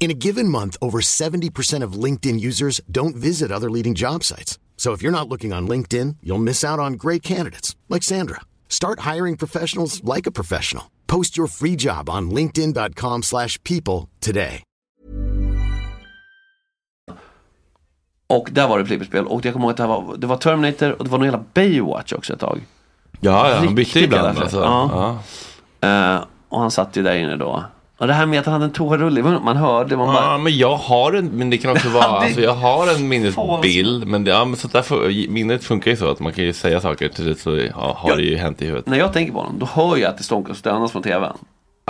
In 0.00 0.12
a 0.12 0.14
given 0.14 0.48
month, 0.48 0.76
over 0.80 1.00
70% 1.00 1.82
of 1.82 2.04
LinkedIn 2.04 2.38
users 2.40 2.80
don't 2.90 3.16
visit 3.16 3.50
other 3.50 3.68
leading 3.68 3.94
job 3.94 4.22
sites. 4.22 4.58
So 4.76 4.92
if 4.92 5.02
you're 5.02 5.18
not 5.18 5.28
looking 5.28 5.52
on 5.52 5.68
LinkedIn, 5.68 6.16
you'll 6.22 6.38
miss 6.38 6.64
out 6.64 6.78
on 6.78 6.92
great 6.92 7.22
candidates 7.22 7.76
like 7.88 8.04
Sandra. 8.04 8.40
Start 8.68 9.00
hiring 9.00 9.36
professionals 9.36 10.02
like 10.04 10.28
a 10.28 10.30
professional. 10.30 10.84
Post 11.08 11.36
your 11.36 11.48
free 11.48 11.74
job 11.74 12.08
on 12.08 12.30
linkedin.com/people 12.30 14.08
today. 14.20 14.62
och 18.28 18.48
där 18.52 18.68
var 18.68 18.78
det 18.78 18.86
flipperspel. 18.86 19.26
Och 19.26 19.44
jag 19.44 19.52
kommer 19.52 19.66
ihåg 19.66 19.70
att 19.70 19.76
det, 19.76 19.86
var, 19.86 20.16
det 20.16 20.26
var 20.26 20.36
Terminator 20.36 20.92
och 20.92 21.04
det 21.04 21.10
var 21.10 21.18
nog 21.18 21.26
hela 21.26 21.44
Baywatch 21.54 22.12
också 22.12 22.32
ett 22.32 22.40
tag. 22.40 22.60
Ja, 23.20 23.50
ja 23.50 23.56
han 23.56 23.74
bytte 23.74 24.00
ibland. 24.00 24.38
Alltså. 24.38 24.60
Ja. 24.60 25.18
Ja. 25.80 25.88
Eh, 25.88 26.24
och 26.48 26.60
han 26.60 26.70
satt 26.70 26.96
ju 26.96 27.02
där 27.02 27.16
inne 27.16 27.36
då. 27.36 27.64
Och 27.98 28.06
det 28.06 28.12
här 28.12 28.26
med 28.26 28.38
att 28.40 28.46
han 28.46 28.52
hade 28.52 28.64
en 28.64 28.70
toarulle, 28.70 29.22
man 29.22 29.56
hörde. 29.56 29.96
Man 29.96 30.06
bara, 30.06 30.24
Ja, 30.24 30.38
men 30.38 30.56
jag 30.58 30.76
har 30.76 31.12
en, 31.12 31.26
men 31.26 31.50
det 31.50 31.58
kan 31.58 31.70
också 31.70 31.88
vara, 31.88 32.04
alltså 32.04 32.40
jag 32.40 32.54
har 32.54 32.94
en 32.94 33.08
minnesbild, 33.08 34.06
men, 34.06 34.24
det, 34.24 34.30
ja, 34.30 34.44
men 34.44 34.56
så 34.56 34.68
därför, 34.68 35.28
minnet 35.30 35.64
funkar 35.64 35.90
ju 35.90 35.96
så 35.96 36.10
att 36.10 36.20
man 36.20 36.32
kan 36.32 36.44
ju 36.44 36.52
säga 36.52 36.80
saker 36.80 37.08
till 37.08 37.24
det 37.24 37.34
så 37.40 37.56
ja, 37.56 37.94
har 37.98 38.10
Ja. 38.10 38.16
det 38.16 38.22
ju 38.22 38.36
hänt 38.36 38.62
i 38.62 38.66
huvudet. 38.66 38.86
När 38.86 38.98
jag 38.98 39.12
tänker 39.12 39.32
på 39.32 39.38
honom, 39.38 39.58
då 39.58 39.66
hör 39.66 39.96
jag 39.96 40.10
att 40.10 40.18
det 40.18 40.24
stånkas 40.24 40.50
och 40.50 40.56
stönas 40.56 40.92
från 40.92 41.02
tvn. 41.02 41.32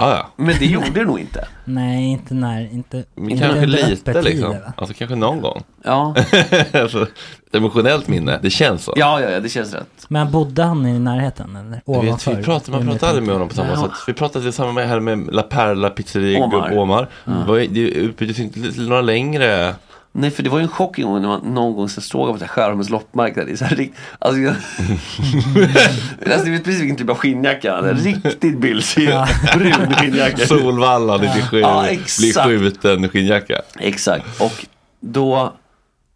Ja, 0.00 0.16
ja. 0.16 0.44
Men 0.44 0.54
det 0.58 0.66
gjorde 0.66 0.90
det 0.90 1.04
nog 1.04 1.20
inte. 1.20 1.48
Nej, 1.64 2.04
inte 2.04 2.34
när, 2.34 2.72
inte, 2.72 3.04
Men 3.14 3.30
inte 3.30 3.44
kanske 3.44 3.66
lite 3.66 4.22
liksom. 4.22 4.50
va? 4.50 4.72
Alltså 4.76 4.94
kanske 4.94 5.16
någon 5.16 5.40
gång. 5.40 5.62
Ja, 5.84 6.14
alltså, 6.72 7.06
emotionellt 7.52 8.08
minne, 8.08 8.38
det 8.42 8.50
känns 8.50 8.84
så. 8.84 8.92
ja, 8.96 9.20
ja, 9.20 9.30
ja 9.30 9.40
det 9.40 9.48
känns 9.48 9.74
rätt. 9.74 10.06
Men 10.08 10.30
bodde 10.30 10.62
han 10.62 10.86
i 10.86 10.98
närheten 10.98 11.56
eller 11.56 11.82
Jag 11.86 11.94
vet, 11.94 12.04
ovanför? 12.04 12.34
vi 12.34 12.42
pratade, 12.42 12.78
man 12.78 12.86
pratade 12.86 13.10
aldrig 13.10 13.26
med 13.26 13.34
honom 13.34 13.48
på 13.48 13.54
samma 13.54 13.76
sätt. 13.76 13.90
Vi 14.06 14.12
pratade 14.12 14.44
tillsammans 14.44 14.74
med, 14.74 14.88
här 14.88 15.00
med 15.00 15.34
La 15.34 15.42
Perla 15.42 15.90
pizzeria 15.90 16.44
Omar. 16.44 16.78
Omar. 16.78 17.08
Omar. 17.26 17.66
Det 17.70 17.80
utbyttes 17.80 18.38
inte 18.38 18.72
till 18.72 18.88
några 18.88 19.02
längre 19.02 19.74
Nej 20.20 20.30
för 20.30 20.42
det 20.42 20.50
var 20.50 20.58
ju 20.58 20.62
en 20.62 20.68
chock 20.68 20.98
en 20.98 21.04
gång 21.04 21.20
när 21.22 21.28
man 21.28 21.40
någon 21.54 21.74
gång 21.76 21.88
så 21.88 22.00
såg 22.00 22.38
på 22.40 22.46
Skärholmens 22.46 22.90
loppmarknad. 22.90 23.46
Det 23.46 23.52
är 23.52 23.56
så 23.56 23.64
här 23.64 23.76
rikt... 23.76 23.96
Alltså, 24.18 24.40
jag... 24.40 24.54
alltså 26.32 26.44
du 26.44 26.50
vet 26.52 26.64
precis 26.64 26.80
vilken 26.80 26.96
typ 26.96 27.08
av 27.10 27.16
skinnjacka 27.16 27.74
han 27.74 27.84
hade. 27.84 28.00
Riktigt 28.00 28.58
bylsig 28.58 29.08
brun 29.56 29.94
skinnjacka. 29.94 30.46
Solvalla 30.46 31.16
97, 31.16 31.60
Ja, 31.60 31.82
blir 31.82 31.92
exakt. 32.00 32.46
skjuten 32.46 33.08
skinnjacka. 33.08 33.60
Exakt. 33.78 34.40
Och 34.40 34.66
då 35.00 35.52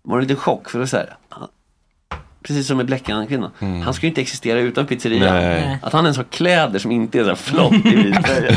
var 0.03 0.17
det 0.21 0.23
lite 0.27 0.41
chock 0.41 0.71
för 0.71 0.79
det 0.79 0.87
så 0.87 0.97
här. 0.97 1.17
han- 1.29 1.49
Precis 2.43 2.67
som 2.67 2.77
med 2.77 2.87
Bleckan-kvinnan. 2.87 3.51
Han 3.85 3.95
ska 3.95 4.07
ju 4.07 4.09
inte 4.09 4.21
existera 4.21 4.59
utan 4.61 4.87
pizzeria. 4.87 5.33
Nej. 5.33 5.79
Att 5.83 5.93
han 5.93 6.05
ens 6.05 6.17
har 6.17 6.25
kläder 6.25 6.79
som 6.79 6.91
inte 6.91 7.19
är 7.19 7.23
så 7.23 7.29
här 7.29 7.37
flott 7.37 7.73
i 7.73 7.79
vit 7.97 8.25
tröja. 8.25 8.51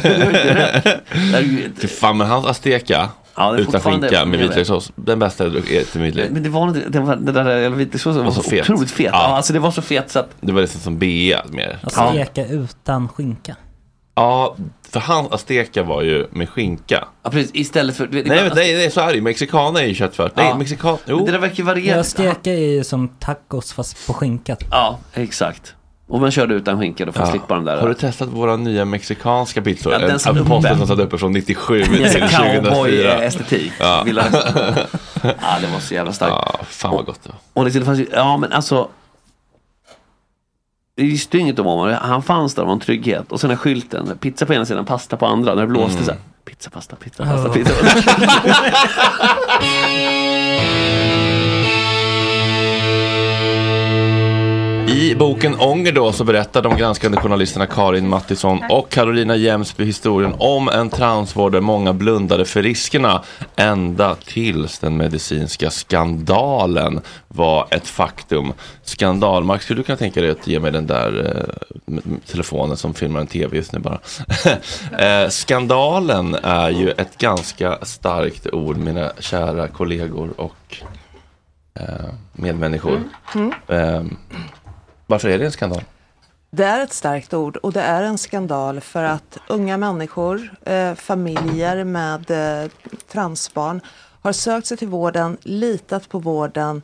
Det 0.00 0.18
var 0.18 0.26
inte 0.26 0.54
rätt. 0.54 0.84
Det 1.32 1.36
är 1.38 1.40
ju- 1.42 1.70
Fy 1.80 1.88
fan, 1.88 2.16
men 2.16 2.26
hans 2.26 2.46
azteka 2.46 3.08
Ja, 3.34 3.52
det 3.52 3.58
är 3.58 3.60
utan 3.60 3.80
skinka 3.80 4.24
med 4.24 4.38
vitlökssås, 4.38 4.92
den 4.94 5.18
bästa 5.18 5.44
jag 5.44 5.56
ätit 5.56 5.96
i 5.96 5.98
mitt 5.98 6.14
liv. 6.14 6.28
Men 6.32 6.42
det 6.42 6.48
var 6.48 6.68
inte, 6.68 6.88
det, 6.88 7.00
var, 7.00 7.16
det 7.16 7.32
där 7.32 7.70
vitlökssåsen 7.70 8.24
var 8.24 8.32
så, 8.32 8.42
så 8.42 8.50
fet. 8.50 8.70
otroligt 8.70 8.90
fet. 8.90 9.10
Ja. 9.12 9.28
Ja. 9.28 9.36
alltså 9.36 9.52
det 9.52 9.58
var 9.58 9.70
så 9.70 9.82
fet 9.82 10.10
så 10.10 10.18
att 10.18 10.28
Det 10.40 10.52
var 10.52 10.60
liksom 10.60 10.80
som 10.80 10.98
bea 10.98 11.44
mer. 11.50 11.78
Att 11.82 11.92
steka 11.92 12.46
utan 12.46 13.08
skinka. 13.08 13.56
Ja, 14.14 14.56
för 14.90 15.00
hans 15.00 15.32
azteka 15.32 15.82
var 15.82 16.02
ju 16.02 16.26
med 16.30 16.48
skinka. 16.48 17.04
Ja, 17.22 17.30
precis. 17.30 17.50
Istället 17.54 17.96
för... 17.96 18.08
Nej, 18.08 18.22
men 18.24 18.50
nej, 18.54 18.74
nej, 18.74 18.90
så 18.90 19.00
är 19.00 19.06
det 19.06 19.14
ju. 19.14 19.20
Mexikaner 19.20 19.80
är 19.80 19.86
ju 19.86 19.94
köttfärs. 19.94 20.32
Nej, 20.34 20.46
Ja. 20.48 20.56
mexikan... 20.56 20.98
Jo. 21.06 21.26
Det 21.26 21.32
där 21.32 21.38
verkar 21.38 21.62
variera. 21.64 21.96
Ja, 21.96 22.04
steka 22.04 22.52
är 22.52 22.58
ju 22.58 22.84
som 22.84 23.08
tacos 23.08 23.72
fast 23.72 24.06
på 24.06 24.12
skinka. 24.14 24.56
Ja, 24.70 24.98
exakt. 25.14 25.74
Och 26.08 26.20
man 26.20 26.30
körde 26.30 26.54
utan 26.54 26.80
skinka 26.80 27.04
då 27.04 27.12
för 27.12 27.20
att 27.22 27.28
Ja. 27.28 27.32
slippa 27.32 27.54
de 27.54 27.64
där. 27.64 27.80
Har 27.80 27.88
du 27.88 27.94
testat 27.94 28.28
våra 28.28 28.56
nya 28.56 28.84
mexikanska 28.84 29.62
pizzor? 29.62 29.92
Ja, 29.92 29.98
den 29.98 30.10
En- 30.10 30.18
som 30.18 30.36
en 30.36 30.44
posten 30.44 30.78
som 30.78 30.86
satt 30.86 30.98
uppe 30.98 31.18
från 31.18 31.32
97 31.32 31.78
Det 31.78 31.84
är 31.84 31.88
till 31.88 32.12
så 32.12 32.18
2004. 32.28 32.62
cowboy-estetik. 32.62 33.72
Ja. 33.80 34.02
Vill 34.04 34.18
ha- 34.18 34.26
ja, 35.22 35.58
det 35.60 35.66
var 35.72 35.80
så 35.80 35.94
jävla 35.94 36.12
starkt. 36.12 36.32
Ja, 36.36 36.60
fan 36.68 36.94
vad 36.94 37.04
gott 37.06 37.20
det 37.22 37.28
var. 37.28 37.38
Och 37.62 37.70
det 37.70 37.84
fanns 37.84 37.98
ju, 37.98 38.06
ja 38.12 38.36
men 38.36 38.52
alltså. 38.52 38.88
Det 40.96 41.02
visste 41.02 41.36
ju 41.36 41.40
inget 41.42 41.58
om 41.58 41.66
honom. 41.66 41.96
Han 42.02 42.22
fanns 42.22 42.54
där, 42.54 42.62
det 42.62 42.66
var 42.66 42.72
en 42.72 42.80
trygghet. 42.80 43.32
Och 43.32 43.40
sen 43.40 43.50
är 43.50 43.56
skylten, 43.56 44.18
pizza 44.20 44.46
på 44.46 44.54
ena 44.54 44.64
sidan, 44.64 44.84
pasta 44.84 45.16
på 45.16 45.26
andra. 45.26 45.54
När 45.54 45.62
det 45.62 45.68
blåste 45.68 45.92
Mm. 45.92 46.04
så 46.04 46.10
här. 46.10 46.20
Pizza, 46.44 46.70
pasta, 46.70 46.96
pizza, 46.96 47.24
pasta, 47.24 47.48
Ja. 47.48 47.54
pizza. 47.54 47.74
I 54.92 55.14
boken 55.14 55.54
Ånger 55.60 55.92
då 55.92 56.12
så 56.12 56.24
berättar 56.24 56.62
de 56.62 56.76
granskande 56.76 57.18
journalisterna 57.20 57.66
Karin 57.66 58.08
Mattisson 58.08 58.60
och 58.70 58.90
Carolina 58.90 59.36
Jämsby 59.36 59.84
historien 59.84 60.34
om 60.38 60.68
en 60.68 60.90
transvård 60.90 61.52
där 61.52 61.60
många 61.60 61.92
blundade 61.92 62.44
för 62.44 62.62
riskerna 62.62 63.22
ända 63.56 64.14
tills 64.14 64.78
den 64.78 64.96
medicinska 64.96 65.70
skandalen 65.70 67.00
var 67.28 67.68
ett 67.70 67.88
faktum. 67.88 68.52
Skandal, 68.82 69.44
Max, 69.44 69.64
skulle 69.64 69.80
du 69.80 69.84
kunna 69.84 69.96
tänka 69.96 70.20
dig 70.20 70.30
att 70.30 70.46
ge 70.46 70.60
mig 70.60 70.72
den 70.72 70.86
där 70.86 71.36
eh, 71.86 71.98
telefonen 72.26 72.76
som 72.76 72.94
filmar 72.94 73.20
en 73.20 73.26
tv 73.26 73.56
just 73.56 73.72
nu 73.72 73.78
bara? 73.78 73.98
eh, 75.24 75.28
skandalen 75.28 76.34
är 76.42 76.70
ju 76.70 76.90
ett 76.90 77.18
ganska 77.18 77.78
starkt 77.82 78.46
ord, 78.46 78.76
mina 78.76 79.12
kära 79.18 79.68
kollegor 79.68 80.30
och 80.36 80.76
eh, 81.74 82.14
medmänniskor. 82.32 83.00
Eh, 83.68 84.02
varför 85.12 85.28
är 85.28 85.38
det 85.38 85.44
en 85.44 85.52
skandal? 85.52 85.84
Det 86.50 86.64
är 86.64 86.80
ett 86.80 86.92
starkt 86.92 87.34
ord 87.34 87.56
och 87.56 87.72
det 87.72 87.80
är 87.80 88.02
en 88.02 88.18
skandal 88.18 88.80
för 88.80 89.04
att 89.04 89.38
unga 89.48 89.76
människor, 89.76 90.54
eh, 90.66 90.94
familjer 90.94 91.84
med 91.84 92.30
eh, 92.30 92.70
transbarn 93.12 93.80
har 94.22 94.32
sökt 94.32 94.66
sig 94.66 94.76
till 94.76 94.88
vården, 94.88 95.36
litat 95.42 96.08
på 96.08 96.18
vården 96.18 96.82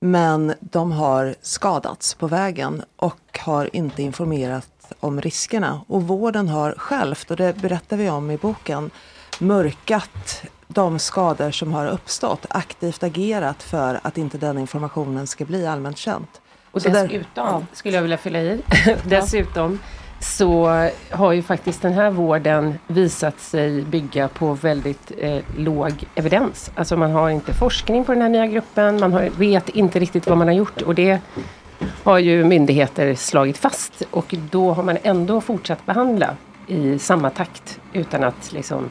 men 0.00 0.54
de 0.60 0.92
har 0.92 1.34
skadats 1.42 2.14
på 2.14 2.26
vägen 2.26 2.82
och 2.96 3.38
har 3.40 3.76
inte 3.76 4.02
informerat 4.02 4.92
om 5.00 5.20
riskerna. 5.20 5.80
Och 5.88 6.02
vården 6.02 6.48
har 6.48 6.74
självt, 6.78 7.30
och 7.30 7.36
det 7.36 7.56
berättar 7.56 7.96
vi 7.96 8.10
om 8.10 8.30
i 8.30 8.36
boken, 8.36 8.90
mörkat 9.40 10.42
de 10.68 10.98
skador 10.98 11.50
som 11.50 11.72
har 11.72 11.86
uppstått, 11.86 12.46
aktivt 12.50 13.02
agerat 13.02 13.62
för 13.62 14.00
att 14.02 14.18
inte 14.18 14.38
den 14.38 14.58
informationen 14.58 15.26
ska 15.26 15.44
bli 15.44 15.66
allmänt 15.66 15.98
känt. 15.98 16.40
Och 16.76 16.82
Så 16.82 16.88
där- 16.88 17.02
dessutom, 17.08 17.66
skulle 17.72 17.94
jag 17.94 18.02
vilja 18.02 18.16
fylla 18.16 18.40
i, 18.40 18.60
dessutom 19.04 19.78
så 20.20 20.66
har 21.10 21.32
ju 21.32 21.42
faktiskt 21.42 21.82
den 21.82 21.92
här 21.92 22.10
vården 22.10 22.78
visat 22.86 23.40
sig 23.40 23.82
bygga 23.82 24.28
på 24.28 24.52
väldigt 24.54 25.12
eh, 25.18 25.38
låg 25.56 25.92
evidens. 26.14 26.70
Alltså 26.74 26.96
man 26.96 27.10
har 27.10 27.30
inte 27.30 27.54
forskning 27.54 28.04
på 28.04 28.12
den 28.12 28.22
här 28.22 28.28
nya 28.28 28.46
gruppen, 28.46 29.00
man 29.00 29.12
har, 29.12 29.28
vet 29.38 29.68
inte 29.68 29.98
riktigt 29.98 30.26
vad 30.26 30.38
man 30.38 30.46
har 30.48 30.54
gjort 30.54 30.82
och 30.82 30.94
det 30.94 31.18
har 32.04 32.18
ju 32.18 32.44
myndigheter 32.44 33.14
slagit 33.14 33.58
fast 33.58 34.02
och 34.10 34.34
då 34.50 34.72
har 34.72 34.82
man 34.82 34.98
ändå 35.02 35.40
fortsatt 35.40 35.86
behandla 35.86 36.36
i 36.66 36.98
samma 36.98 37.30
takt 37.30 37.80
utan 37.92 38.24
att 38.24 38.52
liksom 38.52 38.90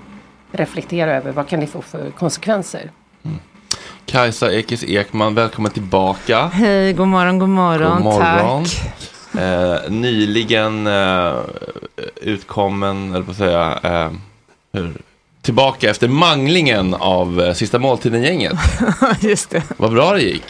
reflektera 0.52 1.14
över 1.16 1.32
vad 1.32 1.48
kan 1.48 1.60
det 1.60 1.68
få 1.68 1.82
för 1.82 2.12
konsekvenser. 2.12 2.92
Kajsa 4.06 4.52
Ekis 4.52 4.84
Ekman, 4.84 5.36
välkommen 5.36 5.72
tillbaka. 5.72 6.48
Hej, 6.54 6.94
god 6.94 7.08
morgon, 7.08 7.40
god 7.40 7.50
morgon. 7.50 8.04
God 8.04 8.14
morgon. 8.14 8.64
Tack. 8.66 9.42
Eh, 9.42 9.92
nyligen 9.92 10.88
eh, 10.88 11.34
utkommen, 12.22 13.14
eller 13.14 13.24
på 13.26 13.32
att 13.32 13.38
säga, 13.38 13.80
eh, 13.84 14.12
hur? 14.74 14.94
Tillbaka 15.46 15.90
efter 15.90 16.08
manglingen 16.08 16.94
av 16.94 17.42
eh, 17.42 17.54
Sista 17.54 17.80
Måltiden-gänget. 17.80 18.54
Just 19.20 19.50
det. 19.50 19.64
Vad 19.78 19.92
bra 19.92 20.14
det 20.14 20.22
gick. 20.22 20.44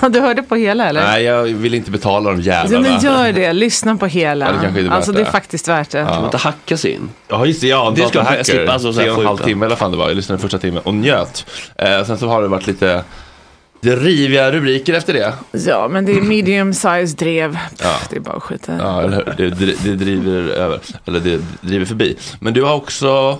Du 0.10 0.20
hörde 0.20 0.42
på 0.42 0.56
hela 0.56 0.88
eller? 0.88 1.02
Nej, 1.02 1.22
jag 1.22 1.42
vill 1.42 1.74
inte 1.74 1.90
betala 1.90 2.30
de 2.30 2.40
jävlarna. 2.40 2.88
men 2.88 3.00
gör 3.00 3.32
det, 3.32 3.52
lyssna 3.52 3.96
på 3.96 4.06
hela. 4.06 4.46
Ja, 4.46 4.52
det 4.52 4.58
kanske 4.62 4.80
inte 4.80 4.92
är 4.92 4.96
alltså 4.96 5.12
det 5.12 5.20
är 5.20 5.24
det. 5.24 5.30
faktiskt 5.30 5.68
värt 5.68 5.90
det. 5.90 5.98
Ja. 5.98 6.04
Man 6.04 6.24
inte 6.24 6.36
hacka 6.36 6.76
sig 6.76 6.92
in. 6.92 7.10
Ja 7.28 7.46
just 7.46 7.60
det, 7.60 7.66
ja. 7.66 7.92
Det 7.96 8.08
ska 8.08 8.22
man 8.22 8.44
slippa, 8.44 8.72
alltså, 8.72 8.92
Tre 8.92 9.10
och 9.10 9.20
en 9.20 9.26
halv 9.26 9.38
timme 9.38 9.66
eller 9.66 9.70
vad 9.70 9.78
fan 9.78 9.90
det 9.90 9.96
var. 9.96 10.08
Jag 10.08 10.16
lyssnade 10.16 10.42
första 10.42 10.58
timmen 10.58 10.82
och 10.82 10.94
njöt. 10.94 11.46
Eh, 11.76 12.04
sen 12.04 12.18
så 12.18 12.28
har 12.28 12.42
det 12.42 12.48
varit 12.48 12.66
lite 12.66 13.04
det 13.80 13.96
riviga 13.96 14.52
rubriker 14.52 14.94
efter 14.94 15.12
det. 15.12 15.32
Ja, 15.66 15.88
men 15.88 16.06
det 16.06 16.12
är 16.12 16.20
medium 16.20 16.74
size 16.74 17.16
drev. 17.16 17.58
Ja. 17.82 17.94
Det 18.10 18.16
är 18.16 18.20
bara 18.20 18.36
att 18.36 18.42
skita 18.42 18.72
i. 18.72 18.76
Ja, 18.78 19.02
eller 19.02 19.16
hur? 19.16 19.34
Det, 19.36 19.50
det, 19.50 19.74
det 19.84 19.94
driver 19.96 20.48
över, 20.50 20.80
eller 21.04 21.20
det 21.20 21.40
driver 21.60 21.86
förbi. 21.86 22.16
Men 22.40 22.54
du 22.54 22.62
har 22.62 22.74
också 22.74 23.38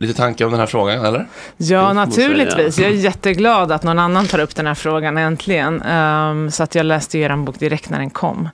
lite 0.00 0.14
tankar 0.14 0.44
om 0.44 0.50
den 0.50 0.60
här 0.60 0.66
frågan, 0.66 1.04
eller? 1.04 1.26
Ja, 1.56 1.92
naturligtvis. 1.92 2.78
Jag 2.78 2.90
är 2.90 2.94
jätteglad 2.94 3.72
att 3.72 3.82
någon 3.82 3.98
annan 3.98 4.26
tar 4.26 4.38
upp 4.38 4.54
den 4.54 4.66
här 4.66 4.74
frågan 4.74 5.18
äntligen. 5.18 5.82
Ehm, 5.82 6.50
så 6.50 6.62
att 6.62 6.74
jag 6.74 6.86
läste 6.86 7.18
er 7.18 7.36
bok 7.36 7.58
direkt 7.58 7.90
när 7.90 7.98
den 7.98 8.10
kom. 8.10 8.48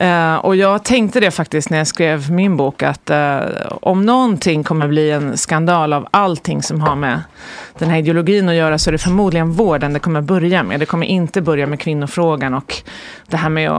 Eh, 0.00 0.34
och 0.34 0.56
jag 0.56 0.84
tänkte 0.84 1.20
det 1.20 1.30
faktiskt 1.30 1.70
när 1.70 1.78
jag 1.78 1.86
skrev 1.86 2.30
min 2.30 2.56
bok, 2.56 2.82
att 2.82 3.10
eh, 3.10 3.40
om 3.82 4.06
någonting 4.06 4.64
kommer 4.64 4.88
bli 4.88 5.10
en 5.10 5.36
skandal 5.36 5.92
av 5.92 6.08
allting 6.10 6.62
som 6.62 6.80
har 6.80 6.96
med 6.96 7.22
den 7.78 7.90
här 7.90 7.98
ideologin 7.98 8.48
att 8.48 8.54
göra, 8.54 8.78
så 8.78 8.90
är 8.90 8.92
det 8.92 8.98
förmodligen 8.98 9.52
vården 9.52 9.92
det 9.92 9.98
kommer 9.98 10.20
börja 10.20 10.62
med. 10.62 10.80
Det 10.80 10.86
kommer 10.86 11.06
inte 11.06 11.40
börja 11.40 11.66
med 11.66 11.80
kvinnofrågan 11.80 12.54
och 12.54 12.74
det 13.26 13.36
här 13.36 13.48
med 13.48 13.70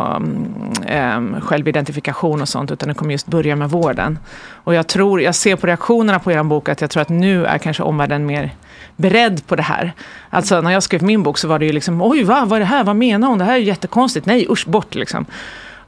eh, 0.86 1.42
självidentifikation 1.42 2.42
och 2.42 2.50
sånt, 2.50 2.72
utan 2.72 2.90
det 2.90 2.96
kommer 2.96 3.12
just 3.12 3.28
börja 3.28 3.56
med 3.56 3.70
vården. 3.70 4.20
Och 4.52 4.74
jag 4.74 4.88
tror, 4.88 5.22
jag 5.22 5.36
ser 5.36 5.56
på 5.56 5.68
reaktionerna 5.68 6.20
på 6.20 6.32
er 6.32 6.44
bok 6.44 6.70
att 6.70 6.82
jag 6.82 6.90
tror 6.90 7.02
att 7.02 7.10
nu 7.10 7.46
är 7.46 7.58
kanske 7.58 7.84
omvärlden 7.84 8.26
mer 8.26 8.52
beredd 8.96 9.48
på 9.48 9.56
det 9.56 9.64
här. 9.64 9.94
Alltså 10.30 10.62
när 10.62 10.72
jag 10.72 10.84
skrev 10.84 11.04
min 11.04 11.24
bok 11.24 11.38
så 11.38 11.48
var 11.48 11.60
det 11.60 11.66
ju 11.66 11.74
liksom, 11.74 12.02
oj 12.02 12.24
va, 12.24 12.46
vad 12.46 12.58
är 12.58 12.60
det 12.60 12.66
här, 12.66 12.84
vad 12.84 12.96
menar 12.96 13.28
hon, 13.28 13.38
det 13.38 13.46
här 13.46 13.54
är 13.54 13.58
jättekonstigt, 13.58 14.26
nej 14.26 14.48
usch 14.50 14.68
bort 14.68 14.96
liksom. 14.96 15.26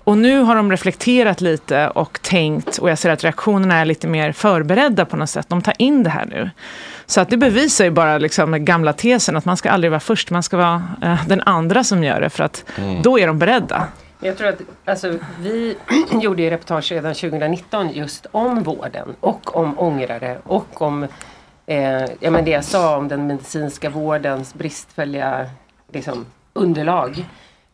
Och 0.04 0.18
nu 0.18 0.40
har 0.42 0.56
de 0.56 0.72
reflekterat 0.72 1.42
lite 1.42 1.88
och 1.90 2.20
tänkt, 2.22 2.78
och 2.78 2.90
jag 2.90 2.98
ser 2.98 3.10
att 3.10 3.24
reaktionerna 3.24 3.76
är 3.76 3.86
lite 3.86 4.08
mer 4.08 4.32
förberedda 4.32 5.06
på 5.06 5.18
något 5.18 5.30
sätt. 5.30 5.50
De 5.50 5.62
tar 5.62 5.74
in 5.78 6.04
det 6.04 6.10
här 6.10 6.26
nu. 6.26 6.50
Så 7.06 7.22
att 7.22 7.30
det 7.30 7.38
bevisar 7.38 7.86
ju 7.86 7.92
bara 7.92 8.18
liksom 8.18 8.52
den 8.52 8.66
gamla 8.66 8.94
tesen 8.94 9.38
att 9.38 9.46
man 9.46 9.58
ska 9.58 9.70
aldrig 9.70 9.92
vara 9.92 10.00
först, 10.00 10.30
man 10.32 10.44
ska 10.44 10.58
vara 10.58 10.84
eh, 11.02 11.28
den 11.28 11.42
andra 11.42 11.84
som 11.84 12.04
gör 12.04 12.22
det, 12.22 12.30
för 12.30 12.44
att 12.44 12.66
Mm. 12.78 13.02
då 13.02 13.20
är 13.20 13.28
de 13.28 13.40
beredda. 13.40 13.88
Jag 14.20 14.38
tror 14.38 14.48
att 14.48 14.60
alltså, 14.86 15.18
vi 15.40 15.76
gjorde 16.22 16.42
ju 16.42 16.50
reportage 16.50 16.92
redan 16.92 17.14
2019 17.14 17.90
just 17.94 18.26
om 18.32 18.64
vården 18.64 19.16
och 19.20 19.56
om 19.56 19.80
ångrare 19.80 20.38
och 20.44 20.82
om 20.82 21.04
eh, 21.66 21.78
ja, 22.20 22.32
men 22.32 22.46
det 22.46 22.52
jag 22.52 22.64
sa 22.64 22.98
om 22.98 23.08
den 23.08 23.28
medicinska 23.28 23.90
vårdens 23.90 24.54
bristfälliga 24.54 25.46
liksom, 25.94 26.26
underlag. 26.54 27.26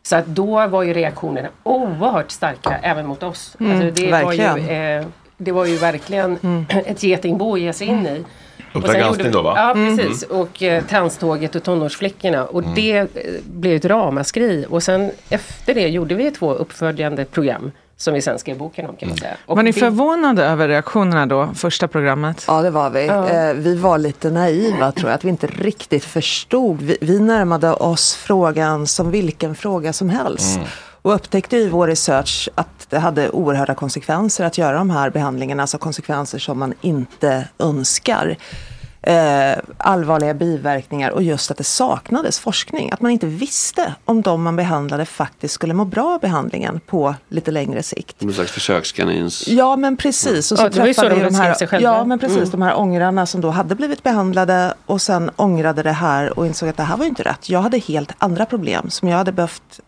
Så 0.02 0.16
att 0.16 0.26
då 0.26 0.66
var 0.66 0.82
ju 0.82 0.92
reaktionerna 0.92 1.48
oerhört 1.62 2.30
starka 2.30 2.78
även 2.82 3.06
mot 3.06 3.22
oss. 3.22 3.56
Mm, 3.60 3.72
alltså, 3.72 4.02
det 4.02 4.10
var 4.10 4.32
ju 4.32 4.38
verkligen. 4.38 5.00
eh, 5.00 5.06
det 5.36 5.52
var 5.52 5.64
ju 5.64 5.76
verkligen 5.76 6.38
ett 6.86 7.02
getingbo 7.02 7.54
att 7.54 7.60
ge 7.60 7.72
sig 7.72 7.86
in 7.86 8.06
i. 8.06 8.24
Och 8.72 8.76
Uppdrag 8.76 8.96
granskning 8.96 9.32
då, 9.32 9.42
va? 9.42 9.52
Ja, 9.56 9.70
Mm. 9.70 9.96
precis. 9.98 10.22
Och 10.22 10.62
eh, 10.62 10.84
Tranståget 10.84 11.54
och 11.54 11.62
tonårsflickorna. 11.62 12.44
Och 12.46 12.62
Mm. 12.62 12.74
det 12.74 12.98
eh, 12.98 13.06
blev 13.46 13.76
ett 13.76 13.84
ramaskri. 13.84 14.66
Och 14.70 14.82
sen 14.82 15.10
efter 15.30 15.74
det 15.74 15.88
gjorde 15.88 16.14
vi 16.14 16.30
två 16.30 16.52
uppföljande 16.52 17.24
program. 17.24 17.70
Som 18.00 18.14
vi 18.14 18.22
sen 18.22 18.38
skrev 18.38 18.58
boken 18.58 18.86
om 18.86 18.96
kan 18.96 19.08
man 19.08 19.18
säga. 19.18 19.36
Och 19.46 19.56
Var 19.56 19.62
ni 19.62 19.72
förvånade 19.72 20.44
över 20.44 20.68
reaktionerna 20.68 21.26
då, 21.26 21.48
första 21.54 21.88
programmet? 21.88 22.44
Ja, 22.48 22.62
det 22.62 22.70
var 22.70 22.90
vi. 22.90 23.06
Ja. 23.06 23.28
Eh, 23.28 23.54
vi 23.54 23.76
var 23.76 23.98
lite 23.98 24.30
naiva 24.30 24.92
tror 24.92 25.10
jag, 25.10 25.14
att 25.14 25.24
vi 25.24 25.28
inte 25.28 25.46
riktigt 25.46 26.04
förstod. 26.04 26.82
Vi, 26.82 26.96
vi 27.00 27.18
närmade 27.18 27.72
oss 27.72 28.14
frågan 28.14 28.86
som 28.86 29.10
vilken 29.10 29.54
fråga 29.54 29.92
som 29.92 30.10
helst. 30.10 30.56
Mm. 30.56 30.68
Och 31.02 31.14
upptäckte 31.14 31.56
i 31.56 31.68
vår 31.68 31.86
research 31.86 32.48
att 32.54 32.86
det 32.90 32.98
hade 32.98 33.30
oerhörda 33.30 33.74
konsekvenser 33.74 34.44
att 34.44 34.58
göra 34.58 34.78
de 34.78 34.90
här 34.90 35.10
behandlingarna, 35.10 35.62
alltså 35.62 35.78
konsekvenser 35.78 36.38
som 36.38 36.58
man 36.58 36.74
inte 36.80 37.48
önskar. 37.58 38.36
Eh, 39.02 39.58
allvarliga 39.78 40.34
biverkningar 40.34 41.10
och 41.10 41.22
just 41.22 41.50
att 41.50 41.56
det 41.56 41.64
saknades 41.64 42.38
forskning. 42.38 42.92
Att 42.92 43.00
man 43.00 43.10
inte 43.10 43.26
visste 43.26 43.94
om 44.04 44.22
de 44.22 44.42
man 44.42 44.56
behandlade 44.56 45.04
faktiskt 45.04 45.54
skulle 45.54 45.74
må 45.74 45.84
bra 45.84 46.14
av 46.14 46.20
behandlingen 46.20 46.80
på 46.86 47.14
lite 47.28 47.50
längre 47.50 47.82
sikt. 47.82 48.22
En 48.22 48.32
slags 48.32 48.50
försökskanins... 48.52 49.48
Ja 49.48 49.76
men 49.76 49.96
precis. 49.96 50.52
Och 50.52 50.58
så 50.58 50.64
Ja, 50.64 50.68
det 50.68 50.80
var 50.80 50.86
ju 50.86 50.94
så 50.94 51.00
träffade 51.00 51.22
de 51.24 51.30
de 51.30 51.34
här, 51.34 51.54
sig 51.54 51.66
själva. 51.66 51.88
Ja 51.90 52.04
men 52.04 52.18
precis, 52.18 52.36
Mm. 52.38 52.50
de 52.50 52.62
här 52.62 52.78
ångrarna 52.78 53.26
som 53.26 53.40
då 53.40 53.50
hade 53.50 53.74
blivit 53.74 54.02
behandlade 54.02 54.74
och 54.86 55.02
sen 55.02 55.30
ångrade 55.36 55.82
det 55.82 55.92
här 55.92 56.38
och 56.38 56.46
insåg 56.46 56.68
att 56.68 56.76
det 56.76 56.82
här 56.82 56.96
var 56.96 57.04
ju 57.04 57.08
inte 57.08 57.22
rätt. 57.22 57.48
Jag 57.48 57.60
hade 57.62 57.78
helt 57.78 58.12
andra 58.18 58.46
problem 58.46 58.90
som 58.90 59.08
jag 59.08 59.16
hade 59.16 59.32
behövt 59.32 59.80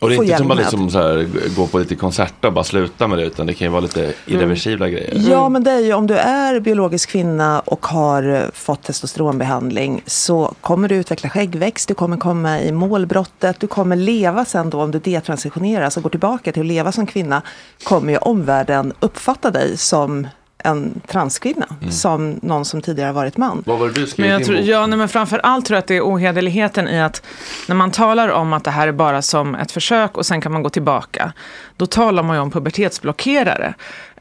Och 0.00 0.08
det 0.08 0.16
är 0.16 0.22
inte 0.22 0.36
som 0.36 0.50
att 0.50 0.58
liksom 0.58 0.90
så 0.90 0.98
här, 0.98 1.28
gå 1.56 1.66
på 1.66 1.78
lite 1.78 1.94
konserter 1.94 2.48
och 2.48 2.54
bara 2.54 2.64
sluta 2.64 3.08
med 3.08 3.18
det 3.18 3.24
utan 3.24 3.46
det 3.46 3.54
kan 3.54 3.66
ju 3.66 3.70
vara 3.70 3.80
lite 3.80 4.12
irreversibla 4.26 4.88
grejer. 4.88 5.14
Ja 5.30 5.48
men 5.48 5.64
det 5.64 5.70
är 5.70 5.80
ju 5.80 5.92
om 5.92 6.06
du 6.06 6.14
är 6.14 6.60
biologisk 6.60 7.08
kvinna 7.10 7.60
och 7.60 7.86
har 7.86 8.28
eh, 8.28 8.42
fått 8.52 8.82
testosteronbehandling 8.82 10.02
så 10.06 10.54
kommer 10.60 10.88
du 10.88 10.94
utveckla 10.94 11.30
skäggväxt, 11.30 11.88
du 11.88 11.94
kommer 11.94 12.16
komma 12.16 12.60
i 12.60 12.72
målbrottet, 12.72 13.60
du 13.60 13.66
kommer 13.66 13.96
leva 13.96 14.44
sen 14.44 14.70
då 14.70 14.82
om 14.82 14.90
du 14.90 14.98
detransitioneras 14.98 15.96
och 15.96 16.02
går 16.02 16.10
tillbaka 16.10 16.52
till 16.52 16.62
att 16.62 16.66
leva 16.66 16.92
som 16.92 17.06
kvinna 17.06 17.42
kommer 17.84 18.12
ju 18.12 18.18
omvärlden 18.18 18.92
uppfatta 19.00 19.50
dig 19.50 19.76
som 19.76 20.26
en 20.66 21.00
transkvinna, 21.06 21.66
som 21.90 22.38
någon 22.42 22.64
som 22.64 22.82
tidigare 22.82 23.12
varit 23.12 23.36
man. 23.36 23.62
Vad 23.66 23.78
var 23.78 23.86
det 23.86 23.92
du 23.92 24.06
skrev 24.06 24.26
Men 24.26 24.32
jag 24.32 24.44
tror, 24.44 24.58
ja, 24.58 24.86
nej, 24.86 24.98
men 24.98 25.08
framför 25.08 25.38
allt 25.38 25.66
tror 25.66 25.74
jag 25.74 25.78
att 25.78 25.86
det 25.86 25.96
är 25.96 26.02
ohederligheten 26.02 26.88
i 26.88 27.00
att 27.00 27.22
när 27.68 27.74
man 27.74 27.90
talar 27.90 28.28
om 28.28 28.52
att 28.52 28.64
det 28.64 28.70
här 28.70 28.88
är 28.88 28.92
bara 28.92 29.22
som 29.22 29.54
ett 29.54 29.72
försök 29.72 30.16
och 30.16 30.26
sen 30.26 30.40
kan 30.40 30.52
man 30.52 30.62
gå 30.62 30.68
tillbaka, 30.68 31.32
då 31.76 31.86
talar 31.86 32.22
man 32.22 32.36
ju 32.36 32.42
om 32.42 32.50
pubertetsblockerare. 32.50 33.74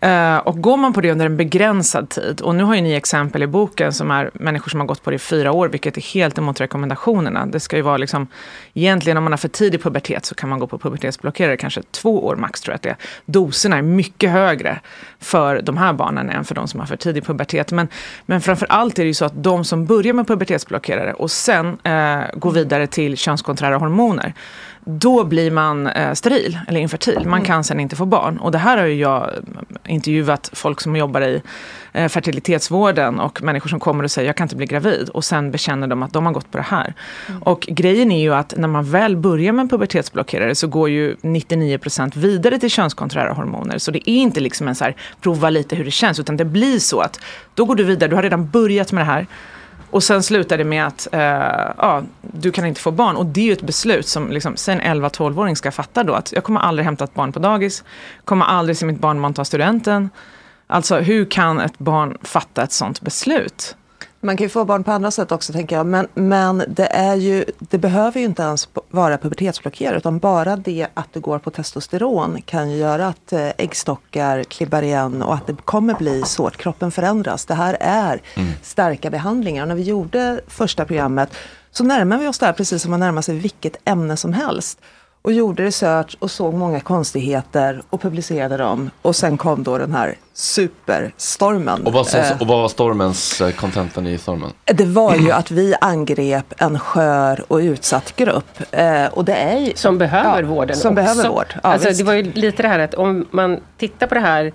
Eh, 0.06 0.38
och 0.38 0.62
går 0.62 0.78
man 0.78 0.94
på 0.94 1.02
det 1.02 1.12
under 1.12 1.26
en 1.26 1.38
begränsad 1.38 2.10
tid, 2.10 2.42
och 2.42 2.56
nu 2.56 2.64
har 2.64 2.76
ju 2.76 2.82
ni 2.82 2.94
exempel 2.94 3.44
i 3.44 3.48
boken 3.48 3.94
som 3.94 4.12
är 4.12 4.32
människor 4.34 4.70
som 4.70 4.80
har 4.80 4.88
gått 4.88 5.04
på 5.04 5.10
det 5.10 5.16
i 5.16 5.20
fyra 5.20 5.52
år, 5.52 5.68
vilket 5.68 5.98
är 5.98 6.02
helt 6.02 6.38
emot 6.38 6.62
rekommendationerna. 6.62 7.46
Det 7.46 7.60
ska 7.60 7.76
ju 7.76 7.82
vara 7.82 7.98
liksom, 7.98 8.28
egentligen 8.74 9.18
om 9.18 9.24
man 9.24 9.34
har 9.34 9.38
för 9.38 9.48
tidig 9.48 9.84
pubertet 9.84 10.26
så 10.26 10.36
kan 10.36 10.50
man 10.50 10.60
gå 10.60 10.68
på 10.68 10.80
pubertetsblockerare, 10.80 11.58
kanske 11.58 11.82
två 11.92 12.26
år 12.26 12.36
max 12.36 12.62
tror 12.62 12.72
jag 12.72 12.76
att 12.76 12.82
det 12.82 12.90
är. 12.90 12.96
Doserna 13.26 13.78
är 13.78 13.82
mycket 13.82 14.32
högre 14.32 14.80
för 15.20 15.62
de 15.62 15.78
här 15.78 15.94
barnen 15.94 16.30
än 16.30 16.46
för 16.46 16.56
de 16.56 16.68
som 16.68 16.80
har 16.80 16.88
för 16.88 16.98
tidig 16.98 17.26
pubertet. 17.26 17.72
Men, 17.72 17.88
men 18.26 18.42
framför 18.42 18.68
allt 18.70 19.00
är 19.00 19.04
det 19.04 19.08
ju 19.08 19.14
så 19.14 19.26
att 19.26 19.44
de 19.44 19.66
som 19.66 19.86
börjar 19.86 20.14
med 20.14 20.28
pubertetsblockerare 20.28 21.14
och 21.14 21.32
sen 21.32 21.78
eh, 21.84 22.20
går 22.34 22.52
vidare 22.52 22.88
till 22.88 23.18
könskonträra 23.18 23.78
hormoner, 23.78 24.34
då 24.86 25.24
blir 25.24 25.52
man 25.52 25.88
eh, 25.88 26.14
steril 26.14 26.60
eller 26.68 26.80
infertil. 26.80 27.28
Man 27.28 27.42
kan 27.42 27.64
sen 27.64 27.80
inte 27.80 27.96
få 27.96 28.06
barn. 28.06 28.38
Och 28.38 28.52
det 28.52 28.58
här 28.58 28.78
har 28.78 28.86
ju 28.86 28.96
jag 28.96 29.30
intervjuat 29.86 30.50
folk 30.54 30.82
som 30.82 30.96
jobbar 30.96 31.22
i 31.22 31.42
eh, 31.94 32.08
fertilitetsvården 32.08 33.20
och 33.20 33.44
människor 33.44 33.70
som 33.70 33.80
kommer 33.80 34.04
och 34.04 34.12
säger 34.12 34.30
jag 34.30 34.36
kan 34.36 34.46
inte 34.46 34.56
bli 34.56 34.66
gravid 34.66 35.10
och 35.10 35.24
sen 35.24 35.52
bekänner 35.52 35.88
de 35.88 36.04
att 36.04 36.14
de 36.14 36.26
har 36.26 36.34
gått 36.34 36.52
på 36.52 36.58
det 36.58 36.64
här. 36.64 36.94
Och 37.42 37.62
grejen 37.62 38.12
är 38.12 38.22
ju 38.22 38.34
att 38.34 38.54
när 38.58 38.68
man 38.68 38.84
väl 38.92 39.18
börjar 39.18 39.52
med 39.52 39.64
en 39.64 39.70
pubertetsblockerare 39.70 40.56
så 40.56 40.68
går 40.68 40.90
ju 40.90 41.16
99% 41.16 42.18
vidare 42.18 42.60
till 42.60 42.70
könskonträra 42.70 43.34
hormoner. 43.34 43.78
Så 43.78 43.92
det 43.92 44.10
är 44.10 44.18
inte 44.18 44.40
liksom 44.40 44.68
en 44.68 44.76
så 44.76 44.84
här 44.84 44.96
prova 45.22 45.50
lite 45.50 45.76
hur 45.76 45.86
det 45.86 45.92
känns 45.92 46.20
utan 46.20 46.38
det 46.38 46.46
blir 46.46 46.80
så 46.80 47.00
att 47.00 47.20
då 47.54 47.66
går 47.66 47.76
du 47.76 47.84
vidare, 47.84 48.10
du 48.10 48.16
har 48.16 48.24
redan 48.24 48.50
börjat 48.50 48.92
med 48.92 49.02
det 49.02 49.12
här. 49.12 49.28
Och 49.96 50.04
sen 50.04 50.24
slutar 50.24 50.58
det 50.58 50.64
med 50.64 50.88
att 50.88 51.08
eh, 51.12 51.20
ja, 51.78 52.04
du 52.22 52.52
kan 52.52 52.66
inte 52.66 52.82
få 52.82 52.92
barn. 52.92 53.16
Och 53.16 53.26
det 53.26 53.42
är 53.42 53.46
ju 53.46 53.54
ett 53.54 53.62
beslut 53.62 54.08
som 54.08 54.32
liksom, 54.32 54.58
säg 54.58 54.80
en 54.82 55.04
11-12-åring 55.04 55.56
ska 55.56 55.72
fatta 55.72 56.04
då. 56.04 56.14
Att 56.14 56.32
jag 56.32 56.44
kommer 56.44 56.60
aldrig 56.60 56.86
hämta 56.86 57.04
ett 57.04 57.14
barn 57.14 57.32
på 57.32 57.40
dagis. 57.40 57.84
Kommer 58.26 58.46
aldrig 58.46 58.78
se 58.78 58.86
mitt 58.86 59.00
barnbarn 59.00 59.34
ta 59.34 59.46
studenten. 59.46 60.10
Alltså 60.68 60.98
hur 60.98 61.26
kan 61.26 61.60
ett 61.60 61.78
barn 61.78 62.18
fatta 62.22 62.64
ett 62.64 62.72
sånt 62.72 63.02
beslut? 63.02 63.76
Man 64.26 64.38
kan 64.38 64.46
ju 64.46 64.50
få 64.50 64.66
barn 64.66 64.84
på 64.84 64.92
andra 64.92 65.12
sätt 65.12 65.32
också 65.32 65.54
tänker 65.54 65.76
jag. 65.76 65.86
Men, 65.86 66.08
men 66.14 66.64
det, 66.68 66.86
är 66.86 67.16
ju, 67.16 67.46
det 67.60 67.78
behöver 67.78 68.20
ju 68.20 68.26
inte 68.26 68.42
ens 68.42 68.70
vara 68.90 69.18
pubertetsblockerare. 69.18 69.98
Utan 69.98 70.20
bara 70.20 70.56
det 70.56 70.88
att 70.94 71.14
du 71.14 71.20
går 71.20 71.40
på 71.40 71.52
testosteron 71.52 72.42
kan 72.46 72.72
ju 72.72 72.78
göra 72.78 73.08
att 73.08 73.34
eh, 73.34 73.50
äggstockar 73.58 74.44
klibbar 74.44 74.82
igen 74.82 75.22
och 75.22 75.34
att 75.34 75.48
det 75.48 75.56
kommer 75.66 75.94
bli 75.94 76.24
svårt. 76.24 76.58
Kroppen 76.58 76.92
förändras. 76.92 77.46
Det 77.46 77.54
här 77.54 77.78
är 77.80 78.22
starka 78.62 79.10
behandlingar. 79.10 79.64
Och 79.64 79.68
när 79.68 79.76
vi 79.76 79.84
gjorde 79.84 80.42
första 80.48 80.86
programmet 80.86 81.36
så 81.72 81.84
närmar 81.84 82.18
vi 82.18 82.28
oss 82.28 82.40
det 82.40 82.46
här 82.46 82.54
precis 82.54 82.82
som 82.82 82.92
man 82.92 83.00
närmar 83.00 83.22
sig 83.22 83.38
vilket 83.38 83.78
ämne 83.86 84.18
som 84.18 84.34
helst. 84.34 84.80
Och 85.26 85.34
gjorde 85.34 85.64
research 85.64 86.18
och 86.20 86.32
såg 86.32 86.54
många 86.54 86.80
konstigheter 86.80 87.82
och 87.90 88.02
publicerade 88.02 88.58
dem. 88.58 88.90
Och 89.02 89.16
sen 89.16 89.38
kom 89.38 89.64
då 89.64 89.78
den 89.78 89.94
här 89.94 90.16
superstormen. 90.34 91.86
Och 91.88 91.94
vad, 91.94 92.16
Eh, 92.16 92.42
och 92.42 92.48
vad 92.48 92.62
var 92.62 92.68
stormens 92.68 93.42
eh, 93.42 93.52
contentan 93.52 94.08
i 94.08 94.18
stormen? 94.18 94.52
det 94.66 94.86
var 94.86 95.16
ju 95.16 95.32
att 95.32 95.52
vi 95.52 95.76
angrep 95.82 96.54
en 96.58 96.80
skör 96.80 97.44
och 97.48 97.58
utsatt 97.58 98.16
grupp. 98.16 98.60
Eh, 98.72 99.06
och 99.06 99.26
det 99.26 99.34
är 99.34 99.60
ju, 99.60 99.72
Som 99.76 99.98
behöver 99.98 100.42
ja, 100.42 100.48
vården 100.48 100.76
Som 100.76 100.92
också. 100.92 100.96
behöver 100.96 101.30
vård. 101.30 101.48
Ja, 101.54 101.60
alltså, 101.70 101.88
visst. 101.88 102.00
det 102.00 102.06
var 102.06 102.14
ju 102.14 102.32
lite 102.32 102.62
det 102.62 102.68
här 102.68 102.80
att 102.80 102.94
om 102.94 103.26
man 103.32 103.60
tittar 103.78 104.08
på 104.08 104.16
det 104.16 104.22
här 104.22 104.54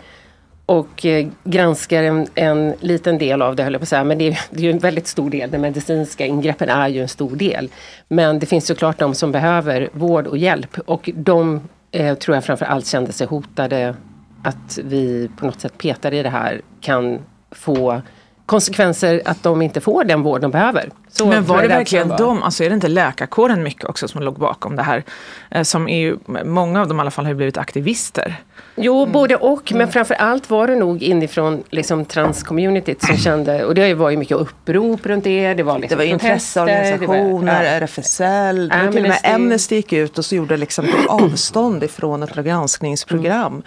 och 0.70 1.06
eh, 1.06 1.28
granskar 1.44 2.02
en, 2.02 2.26
en 2.34 2.74
liten 2.80 3.18
del 3.18 3.42
av 3.42 3.56
det, 3.56 3.62
höll 3.62 3.72
jag 3.72 3.80
på 3.80 3.82
att 3.82 3.88
säga, 3.88 4.04
men 4.04 4.18
det 4.18 4.28
är, 4.28 4.40
det 4.50 4.58
är 4.58 4.62
ju 4.62 4.70
en 4.70 4.78
väldigt 4.78 5.06
stor 5.06 5.30
del. 5.30 5.50
De 5.50 5.58
medicinska 5.58 6.26
ingreppen 6.26 6.68
är 6.68 6.88
ju 6.88 7.02
en 7.02 7.08
stor 7.08 7.36
del. 7.36 7.70
Men 8.08 8.38
det 8.38 8.46
finns 8.46 8.66
såklart 8.66 8.98
de 8.98 9.14
som 9.14 9.32
behöver 9.32 9.88
vård 9.92 10.26
och 10.26 10.38
hjälp 10.38 10.78
och 10.86 11.10
de 11.14 11.60
eh, 11.90 12.14
tror 12.14 12.36
jag 12.36 12.44
framför 12.44 12.66
allt 12.66 12.86
kände 12.86 13.12
sig 13.12 13.26
hotade 13.26 13.94
att 14.42 14.78
vi 14.84 15.30
på 15.36 15.46
något 15.46 15.60
sätt 15.60 15.78
petade 15.78 16.16
i 16.16 16.22
det 16.22 16.28
här 16.28 16.60
kan 16.80 17.18
få 17.50 18.02
konsekvenser 18.50 19.22
att 19.24 19.42
de 19.42 19.62
inte 19.62 19.80
får 19.80 20.04
den 20.04 20.22
vård 20.22 20.40
de 20.40 20.50
behöver. 20.50 20.90
Så 21.08 21.26
Men 21.26 21.44
var 21.44 21.56
det 21.56 21.62
jag 21.62 21.68
verkligen 21.68 22.08
var. 22.08 22.18
de, 22.18 22.42
alltså 22.42 22.64
är 22.64 22.68
det 22.68 22.74
inte 22.74 22.88
läkarkåren 22.88 23.62
mycket 23.62 23.84
också 23.84 24.08
som 24.08 24.22
låg 24.22 24.38
bakom 24.38 24.76
det 24.76 24.82
här? 24.82 25.04
Eh, 25.50 25.62
Som 25.62 25.88
ju, 25.88 26.16
många 26.44 26.80
av 26.80 26.88
dem 26.88 26.96
i 26.96 27.00
alla 27.00 27.10
fall 27.10 27.24
har 27.24 27.30
ju 27.32 27.36
blivit 27.36 27.58
aktivister. 27.58 28.36
Jo, 28.76 29.06
både 29.06 29.36
och. 29.36 29.72
Men 29.72 29.88
framför 29.92 30.14
allt 30.14 30.50
var 30.50 30.66
det 30.66 30.76
nog 30.76 31.02
inifrån 31.02 31.62
liksom, 31.70 32.04
transcommunityt 32.04 33.02
som 33.02 33.16
kände, 33.16 33.64
och 33.64 33.74
det 33.74 33.94
var 33.94 34.10
ju 34.10 34.16
mycket 34.16 34.36
upprop 34.36 35.06
runt 35.06 35.24
det. 35.24 35.54
Det 35.54 35.62
var, 35.62 35.78
liksom 35.78 35.98
Det 35.98 36.04
var 36.04 36.12
intresseorganisationer, 36.12 37.62
det 37.64 37.70
var-. 37.70 37.80
RFSL, 37.80 38.68
det 38.68 38.84
var 38.84 38.92
till 38.92 39.02
och 39.02 39.08
med 39.08 39.34
Amnesty. 39.34 39.76
Gick 39.76 39.92
ut 39.92 40.18
och 40.18 40.24
så 40.24 40.34
gjorde 40.34 40.56
liksom 40.56 40.86
avstånd 41.08 41.82
ifrån 41.84 42.22
ett 42.22 42.34
granskningsprogram. 42.34 43.62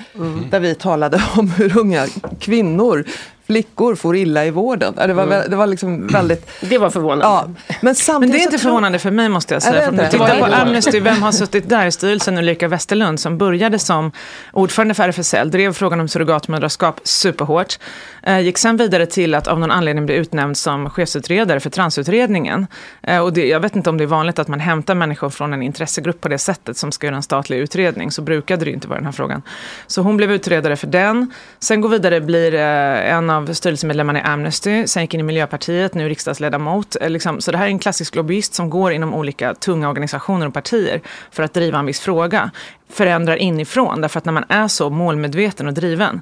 Där 0.49 0.59
vi 0.59 0.75
talade 0.75 1.23
om 1.37 1.51
hur 1.51 1.77
unga 1.77 2.05
kvinnor, 2.39 3.05
flickor 3.47 3.95
får 3.95 4.15
illa 4.15 4.45
i 4.45 4.51
vården. 4.51 4.93
Det 4.95 5.13
var, 5.13 5.23
Mm. 5.23 5.49
det 5.49 5.55
var 5.55 5.67
liksom 5.67 6.07
väldigt... 6.07 6.49
Det 6.61 6.77
var 6.77 6.89
förvånande. 6.89 7.25
Ja, 7.25 7.49
men 7.81 7.95
Men 8.19 8.31
det 8.31 8.37
är 8.37 8.41
inte 8.41 8.57
förvånande 8.57 8.99
för 8.99 9.11
mig 9.11 9.29
måste 9.29 9.53
jag 9.53 9.63
säga. 9.63 9.91
För 9.91 10.07
tittar 10.07 10.39
på? 10.39 10.45
Amnesty, 10.45 10.99
vem 10.99 11.21
har 11.21 11.31
suttit 11.31 11.69
där 11.69 11.85
i 11.85 11.91
styrelsen? 11.91 12.37
Ulrika 12.37 12.67
Westerlund 12.67 13.19
som 13.19 13.37
började 13.37 13.79
som 13.79 14.11
ordförande 14.51 14.93
för 14.93 15.03
RFSL, 15.03 15.51
drev 15.51 15.73
frågan 15.73 15.99
om 15.99 16.07
surrogatmödraskap 16.07 16.99
superhårt. 17.03 17.79
Eh, 18.23 18.39
gick 18.39 18.57
sen 18.57 18.77
vidare 18.77 19.05
till 19.05 19.35
att 19.35 19.47
av 19.47 19.59
någon 19.59 19.71
anledning 19.71 20.05
bli 20.05 20.15
utnämnd 20.15 20.57
som 20.57 20.89
chefsutredare 20.89 21.59
för 21.59 21.69
transutredningen. 21.69 22.67
Eh, 23.03 23.19
och 23.19 23.33
det, 23.33 23.47
jag 23.47 23.59
vet 23.59 23.75
inte 23.75 23.89
om 23.89 23.97
det 23.97 24.03
är 24.03 24.05
vanligt 24.07 24.39
att 24.39 24.47
man 24.47 24.59
hämtar 24.59 24.95
människor 24.95 25.29
från 25.29 25.53
en 25.53 25.61
intressegrupp 25.63 26.21
på 26.21 26.29
det 26.29 26.37
sättet 26.37 26.77
som 26.77 26.91
ska 26.91 27.07
göra 27.07 27.15
en 27.15 27.23
statlig 27.23 27.57
utredning. 27.57 28.11
Så 28.11 28.21
brukade 28.21 28.65
det 28.65 28.71
inte 28.71 28.87
vara 28.87 28.97
den 28.99 29.05
här 29.05 29.11
frågan. 29.11 29.41
Så 29.87 30.01
hon 30.01 30.17
blev 30.17 30.31
utredare 30.31 30.75
för 30.75 30.87
den. 30.87 31.33
Sen 31.59 31.81
går 31.81 31.89
vidare, 31.89 32.21
blir 32.21 32.53
eh, 32.53 33.13
en 33.13 33.29
av 33.33 33.53
styrelsemedlemmarna 33.53 34.19
i 34.19 34.21
Amnesty. 34.21 34.87
Sen 34.87 35.03
gick 35.03 35.13
in 35.13 35.19
i 35.19 35.23
Miljöpartiet, 35.23 35.93
nu 35.93 36.09
riksdagsledamot. 36.09 36.95
Eh, 37.01 37.09
liksom, 37.09 37.41
så 37.41 37.51
det 37.51 37.57
här 37.57 37.65
är 37.65 37.69
en 37.69 37.79
klassisk 37.79 38.15
lobbyist 38.15 38.53
som 38.53 38.69
går 38.69 38.91
inom 38.91 39.13
olika 39.13 39.53
tunga 39.53 39.89
organisationer 39.89 40.47
och 40.47 40.53
partier 40.53 41.01
för 41.31 41.43
att 41.43 41.53
driva 41.53 41.79
en 41.79 41.85
viss 41.85 41.99
fråga. 41.99 42.51
Förändrar 42.89 43.35
inifrån, 43.35 44.01
därför 44.01 44.17
att 44.17 44.25
när 44.25 44.33
man 44.33 44.45
är 44.49 44.67
så 44.67 44.89
målmedveten 44.89 45.67
och 45.67 45.73
driven 45.73 46.21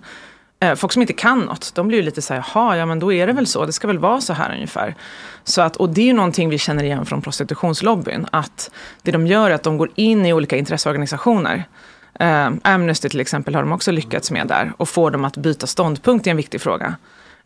eh, 0.59 0.76
Folk 0.76 0.93
som 0.93 1.01
inte 1.01 1.14
kan 1.14 1.39
något, 1.39 1.76
de 1.76 1.88
blir 1.88 1.97
ju 1.97 2.03
lite 2.03 2.22
så 2.22 2.34
här, 2.34 2.45
jaha, 2.53 2.78
ja 2.78 2.86
men 2.86 2.99
då 2.99 3.14
är 3.14 3.28
det 3.28 3.34
väl 3.34 3.47
så, 3.47 3.66
det 3.66 3.74
ska 3.74 3.88
väl 3.88 3.99
vara 3.99 4.22
så 4.22 4.34
här 4.34 4.53
ungefär. 4.53 4.95
Så 5.43 5.62
att, 5.62 5.76
och 5.76 5.89
det 5.89 6.01
är 6.01 6.05
ju 6.05 6.14
någonting 6.14 6.49
vi 6.49 6.57
känner 6.57 6.84
igen 6.84 7.05
från 7.05 7.22
prostitutionslobbyn, 7.22 8.26
att 8.32 8.72
det 9.01 9.12
de 9.12 9.28
gör 9.28 9.49
är 9.49 9.55
att 9.55 9.64
de 9.64 9.78
går 9.78 9.89
in 9.95 10.26
i 10.26 10.34
olika 10.34 10.57
intresseorganisationer 10.57 11.64
Eh, 12.22 12.51
Amnesty 12.61 13.09
till 13.09 13.19
exempel 13.19 13.55
har 13.55 13.61
de 13.61 13.72
också 13.72 13.91
lyckats 13.91 14.32
med 14.32 14.47
där 14.47 14.74
och 14.78 14.89
få 14.89 15.09
dem 15.09 15.26
att 15.26 15.38
byta 15.38 15.67
ståndpunkt 15.67 16.28
i 16.28 16.30
en 16.30 16.38
viktig 16.38 16.61
fråga. 16.61 16.95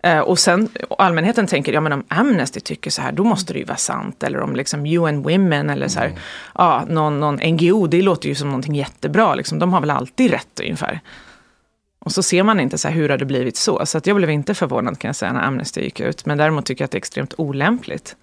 Eh, 0.04 0.20
och 0.20 0.40
sen 0.40 0.70
allmänheten 0.98 1.48
tänker, 1.48 1.74
ja 1.74 1.82
men 1.82 1.94
om 1.94 2.04
Amnesty 2.08 2.60
tycker 2.60 2.92
så 2.92 3.02
här, 3.02 3.12
då 3.12 3.24
måste 3.24 3.54
det 3.54 3.60
ju 3.60 3.66
vara 3.66 3.78
sant. 3.78 4.24
Eller 4.24 4.42
om 4.42 4.56
liksom 4.56 4.86
UN 4.86 5.22
Women 5.22 5.70
eller 5.70 5.88
så 5.88 6.00
här, 6.00 6.12
ja, 6.56 6.84
någon, 6.88 7.20
någon 7.20 7.36
NGO, 7.36 7.88
det 7.88 8.02
låter 8.02 8.30
ju 8.30 8.36
som 8.36 8.48
någonting 8.48 8.76
jättebra. 8.76 9.36
Liksom. 9.36 9.60
De 9.60 9.74
har 9.74 9.82
väl 9.82 9.92
alltid 9.92 10.32
rätt 10.32 10.60
ungefär. 10.60 11.00
Och 12.00 12.12
så 12.12 12.24
ser 12.24 12.44
man 12.44 12.60
inte 12.60 12.78
så 12.78 12.88
här, 12.88 12.96
hur 12.96 13.10
har 13.10 13.18
det 13.18 13.26
blivit 13.26 13.58
så. 13.58 13.86
Så 13.86 13.98
att 13.98 14.08
jag 14.08 14.16
blev 14.16 14.30
inte 14.30 14.54
förvånad 14.54 15.00
kan 15.00 15.10
jag 15.10 15.16
säga 15.16 15.34
när 15.34 15.42
Amnesty 15.42 15.82
gick 15.82 16.00
ut. 16.00 16.26
Men 16.26 16.38
däremot 16.38 16.66
tycker 16.66 16.82
jag 16.82 16.86
att 16.86 16.92
det 16.92 16.96
är 16.96 17.00
extremt 17.00 17.34
olämpligt. 17.38 18.16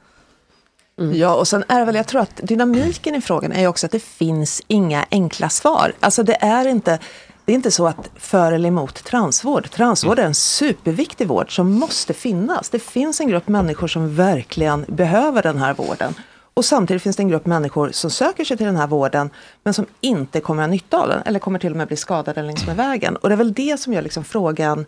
Ja, 0.97 1.35
och 1.35 1.49
sen 1.49 1.65
är 1.69 1.85
väl, 1.85 1.95
jag 1.95 2.07
tror 2.07 2.21
att 2.21 2.37
dynamiken 2.37 3.15
i 3.15 3.21
frågan 3.21 3.53
är 3.53 3.67
också 3.67 3.87
att 3.87 3.93
det 3.93 4.03
finns 4.03 4.63
inga 4.67 5.07
enkla 5.11 5.49
svar. 5.49 5.93
Alltså 6.01 6.23
det 6.23 6.45
är 6.45 6.67
inte, 6.67 6.99
det 7.45 7.53
är 7.53 7.57
inte 7.57 7.71
så 7.71 7.87
att 7.87 8.11
för 8.17 8.53
eller 8.53 8.69
emot 8.69 9.05
transvård. 9.05 9.71
Transvård 9.71 10.19
är 10.19 10.25
en 10.25 10.35
superviktig 10.35 11.29
vård 11.29 11.57
som 11.57 11.73
måste 11.73 12.15
finnas. 12.15 12.71
Det 12.71 12.79
finns 12.79 13.21
en 13.21 13.29
grupp 13.29 13.49
människor 13.49 13.89
som 13.89 14.15
verkligen 14.15 14.85
behöver 14.89 15.43
den 15.43 15.59
här 15.59 15.75
vården. 15.75 16.15
Och 16.55 16.65
samtidigt 16.65 17.03
finns 17.03 17.17
det 17.17 17.23
en 17.23 17.29
grupp 17.29 17.47
människor 17.47 17.91
som 17.93 18.11
söker 18.11 18.45
sig 18.45 18.57
till 18.57 18.67
den 18.67 18.77
här 18.77 18.87
vården 18.87 19.31
men 19.65 19.75
som 19.75 19.87
inte 20.01 20.41
kommer 20.41 20.63
att 20.63 20.69
ha 20.69 20.73
nytta 20.73 20.99
av 20.99 21.09
den 21.09 21.23
eller 21.23 21.39
kommer 21.39 21.59
till 21.59 21.71
och 21.71 21.77
med 21.77 21.89
bli 21.89 21.97
skadade 21.97 22.43
längs 22.43 22.67
med 22.67 22.77
vägen. 22.77 23.17
Och 23.17 23.29
det 23.29 23.35
är 23.35 23.37
väl 23.37 23.53
det 23.53 23.81
som 23.81 23.93
gör 23.93 24.03
liksom 24.03 24.25
frågan 24.25 24.87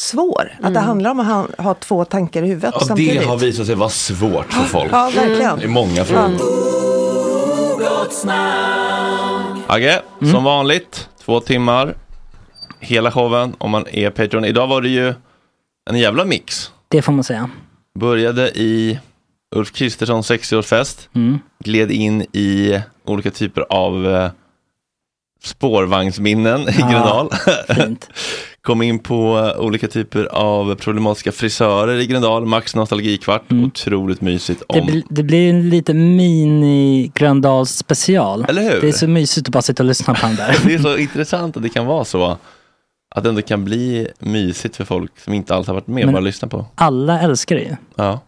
svår. 0.00 0.58
Att 0.62 0.74
det 0.74 0.80
handlar 0.80 1.10
om 1.10 1.20
att 1.20 1.26
ha, 1.26 1.46
ha 1.58 1.74
två 1.74 2.04
tankar 2.04 2.42
i 2.42 2.46
huvudet 2.46 2.74
Ja, 2.74 2.86
samtidigt. 2.86 3.20
det 3.20 3.26
har 3.26 3.36
visat 3.36 3.66
sig 3.66 3.74
vara 3.74 3.88
svårt 3.88 4.52
för 4.52 4.62
folk. 4.64 4.92
Ja, 4.92 5.10
verkligen. 5.14 5.62
I 5.62 5.66
många 5.66 6.04
frågor. 6.04 6.38
Agge, 9.66 10.02
Mm. 10.20 10.32
som 10.32 10.44
vanligt, 10.44 11.08
två 11.24 11.40
timmar. 11.40 11.94
Hela 12.80 13.10
showen 13.12 13.54
om 13.58 13.70
man 13.70 13.84
är 13.92 14.10
Patreon. 14.10 14.44
Idag 14.44 14.66
var 14.66 14.80
det 14.82 14.88
ju 14.88 15.14
en 15.90 15.98
jävla 15.98 16.24
mix. 16.24 16.70
Det 16.88 17.02
får 17.02 17.12
man 17.12 17.24
säga. 17.24 17.50
Började 17.98 18.48
i 18.50 18.98
Ulf 19.56 19.72
Kristerssons 19.72 20.30
60-årsfest. 20.30 21.08
Mm. 21.14 21.38
Gled 21.64 21.90
in 21.90 22.22
i 22.22 22.80
olika 23.06 23.30
typer 23.30 23.66
av 23.70 24.06
eh, 24.14 24.30
spårvagnsminnen 25.42 26.60
i 26.60 26.74
Ja, 26.78 26.88
Gröndal. 26.90 27.30
Fint. 27.76 28.08
Kom 28.62 28.82
in 28.82 28.98
på 28.98 29.38
eh, 29.56 29.60
olika 29.64 29.88
typer 29.88 30.24
av 30.24 30.74
problematiska 30.74 31.32
frisörer 31.32 31.98
i 32.00 32.06
Gröndal. 32.06 32.46
Max 32.46 32.74
nostalgikvart. 32.74 33.52
Otroligt 33.52 34.20
mysigt. 34.20 34.62
Det, 34.68 34.80
Om... 34.80 34.86
blir- 34.86 35.02
det 35.10 35.22
blir 35.22 35.50
en 35.50 35.68
lite 35.70 35.94
mini 35.94 37.10
Gröndals 37.14 37.70
special. 37.76 38.44
Eller 38.48 38.62
hur? 38.62 38.80
Det 38.80 38.88
är 38.88 38.92
så 38.92 39.08
mysigt 39.08 39.48
att 39.48 39.52
bara 39.52 39.62
sitta 39.62 39.82
och 39.82 39.86
lyssna 39.86 40.14
på 40.14 40.26
den 40.26 40.36
där. 40.36 40.56
Det 40.64 40.74
är 40.74 40.78
så 40.78 40.96
intressant 40.96 41.56
att 41.56 41.62
det 41.62 41.68
kan 41.68 41.86
vara 41.86 42.04
så. 42.04 42.36
Att 43.14 43.22
det 43.22 43.28
ändå 43.28 43.42
kan 43.42 43.64
bli 43.64 44.08
mysigt 44.18 44.76
för 44.76 44.84
folk 44.84 45.20
som 45.20 45.32
inte 45.34 45.54
alls 45.54 45.66
har 45.66 45.74
varit 45.74 45.86
med 45.86 46.02
och 46.02 46.06
Men- 46.06 46.12
bara 46.14 46.20
lyssna 46.20 46.48
på. 46.48 46.66
Alla 46.74 47.20
älskar 47.20 47.56
det 47.56 47.62
ju. 47.62 47.76
Ja. 47.96 48.20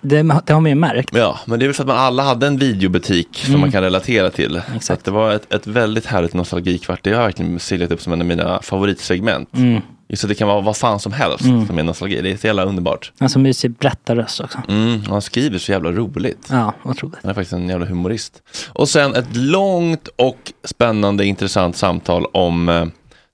Det, 0.00 0.22
det 0.22 0.52
har 0.52 0.60
man 0.60 0.66
ju 0.70 0.74
märkt. 0.74 1.10
ja, 1.16 1.38
men 1.44 1.58
det 1.58 1.64
är 1.64 1.66
väl 1.66 1.74
för 1.74 1.82
att 1.82 1.86
man 1.88 1.96
alla 1.96 2.22
hade 2.22 2.46
en 2.46 2.58
videobutik 2.58 3.28
som 3.36 3.48
Mm. 3.48 3.60
man 3.60 3.72
kan 3.72 3.82
relatera 3.82 4.30
till. 4.30 4.60
Att 4.90 5.04
det 5.04 5.10
var 5.10 5.30
ett, 5.32 5.52
ett 5.54 5.66
väldigt 5.66 6.06
härligt 6.06 6.34
nostalgikvart. 6.34 6.98
Det 7.02 7.10
har 7.10 7.16
jag 7.16 7.24
verkligen 7.24 7.60
seglat 7.60 7.90
upp 7.90 8.00
som 8.02 8.12
en 8.12 8.20
av 8.20 8.26
mina 8.26 8.62
favoritsegment. 8.62 9.48
Mm. 9.56 9.80
Just 10.08 10.24
att 10.24 10.28
det 10.28 10.34
kan 10.34 10.48
vara 10.48 10.60
vad 10.60 10.76
fan 10.76 11.00
som 11.00 11.12
helst 11.12 11.44
Mm. 11.44 11.66
som 11.66 11.78
är 11.78 11.82
nostalgi. 11.82 12.20
Det 12.22 12.30
är 12.32 12.36
så 12.36 12.46
jävla 12.46 12.64
underbart. 12.64 13.12
Alltså 13.18 13.38
mysig 13.38 13.70
berättarröst 13.72 14.40
också. 14.40 14.58
Mm, 14.68 15.02
han 15.08 15.22
skriver 15.22 15.58
så 15.58 15.72
jävla 15.72 15.90
roligt. 15.92 16.48
Ja, 16.50 16.72
otroligt. 16.84 17.18
Han 17.22 17.30
är 17.30 17.34
faktiskt 17.34 17.52
en 17.52 17.68
jävla 17.68 17.86
humorist. 17.86 18.42
Och 18.68 18.88
sen 18.88 19.14
ett 19.14 19.36
långt 19.36 20.08
och 20.16 20.52
spännande 20.64 21.24
intressant 21.24 21.76
samtal 21.76 22.26
om 22.32 22.68
eh, 22.68 22.86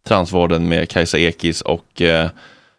transvården 0.08 0.68
med 0.68 0.88
Kajsa 0.88 1.18
Ekis 1.18 1.60
och 1.60 2.02
eh, 2.02 2.30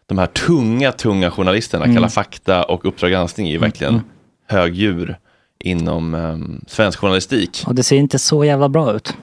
de 0.06 0.18
här 0.18 0.26
tunga, 0.26 0.92
tunga 0.92 1.30
journalisterna. 1.30 1.84
Mm. 1.84 1.96
Kalla 1.96 2.08
fakta 2.08 2.62
och 2.62 2.84
Uppdrag 2.84 3.10
granskning 3.10 3.46
är 3.48 3.52
ju 3.52 3.58
verkligen 3.58 3.94
Mm. 3.94 4.04
högdjur 4.48 5.18
inom 5.64 6.14
eh, 6.14 6.36
svensk 6.66 6.98
journalistik 6.98 7.62
Och 7.66 7.74
det 7.74 7.82
ser 7.82 7.96
inte 7.96 8.18
så 8.18 8.44
jävla 8.44 8.68
bra 8.68 8.92
ut. 8.92 9.14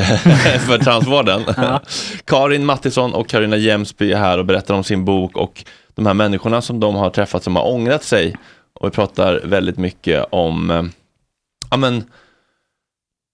för 0.66 0.78
transvården. 0.78 1.42
Ja. 1.56 1.80
Karin 2.24 2.64
Mattisson 2.66 3.14
och 3.14 3.28
Karina 3.28 3.56
Jämsby 3.56 4.12
är 4.12 4.16
här 4.18 4.38
och 4.38 4.44
berättar 4.44 4.74
om 4.74 4.84
sin 4.84 5.04
bok 5.04 5.36
och 5.36 5.64
de 5.94 6.06
här 6.06 6.14
människorna 6.14 6.62
som 6.62 6.80
de 6.80 6.94
har 6.94 7.10
träffat 7.10 7.44
som 7.44 7.56
har 7.56 7.66
ångrat 7.68 8.04
sig. 8.04 8.36
Och 8.80 8.86
vi 8.86 8.90
pratar 8.90 9.40
väldigt 9.44 9.78
mycket 9.78 10.24
om 10.30 10.70
eh, 10.70 10.82
ja, 11.70 11.76
men, 11.76 12.04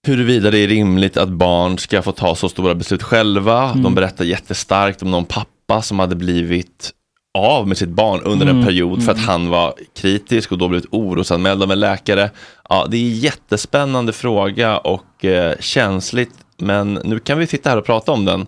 huruvida 0.07 0.51
det 0.51 0.57
är 0.59 0.67
rimligt 0.67 1.17
att 1.17 1.29
barn 1.29 1.77
ska 1.77 2.01
få 2.01 2.11
ta 2.11 2.35
så 2.35 2.49
stora 2.49 2.75
beslut 2.75 3.03
själva. 3.03 3.69
Mm. 3.69 3.83
De 3.83 3.95
berättar 3.95 4.25
jättestarkt 4.25 5.01
om 5.01 5.11
någon 5.11 5.25
pappa 5.25 5.49
som 5.81 5.99
hade 5.99 6.15
blivit 6.15 6.91
av 7.37 7.67
med 7.67 7.77
sitt 7.77 7.89
barn 7.89 8.21
under 8.21 8.45
en 8.45 8.51
Mm, 8.55 8.65
period 8.65 9.03
för 9.03 9.11
att 9.11 9.17
mm. 9.17 9.29
han 9.29 9.49
var 9.49 9.73
kritisk 9.95 10.51
och 10.51 10.57
då 10.57 10.67
blivit 10.67 10.87
orosanmäld 10.91 11.63
av 11.63 11.71
en 11.71 11.79
läkare. 11.79 12.31
Ja, 12.69 12.87
det 12.89 12.97
är 12.97 13.01
en 13.01 13.15
jättespännande 13.15 14.13
fråga 14.13 14.77
och 14.77 15.25
eh, 15.25 15.57
känsligt, 15.59 16.33
men 16.57 16.93
nu 16.93 17.19
kan 17.19 17.39
vi 17.39 17.47
sitta 17.47 17.69
här 17.69 17.77
och 17.77 17.85
prata 17.85 18.11
om 18.11 18.25
den 18.25 18.47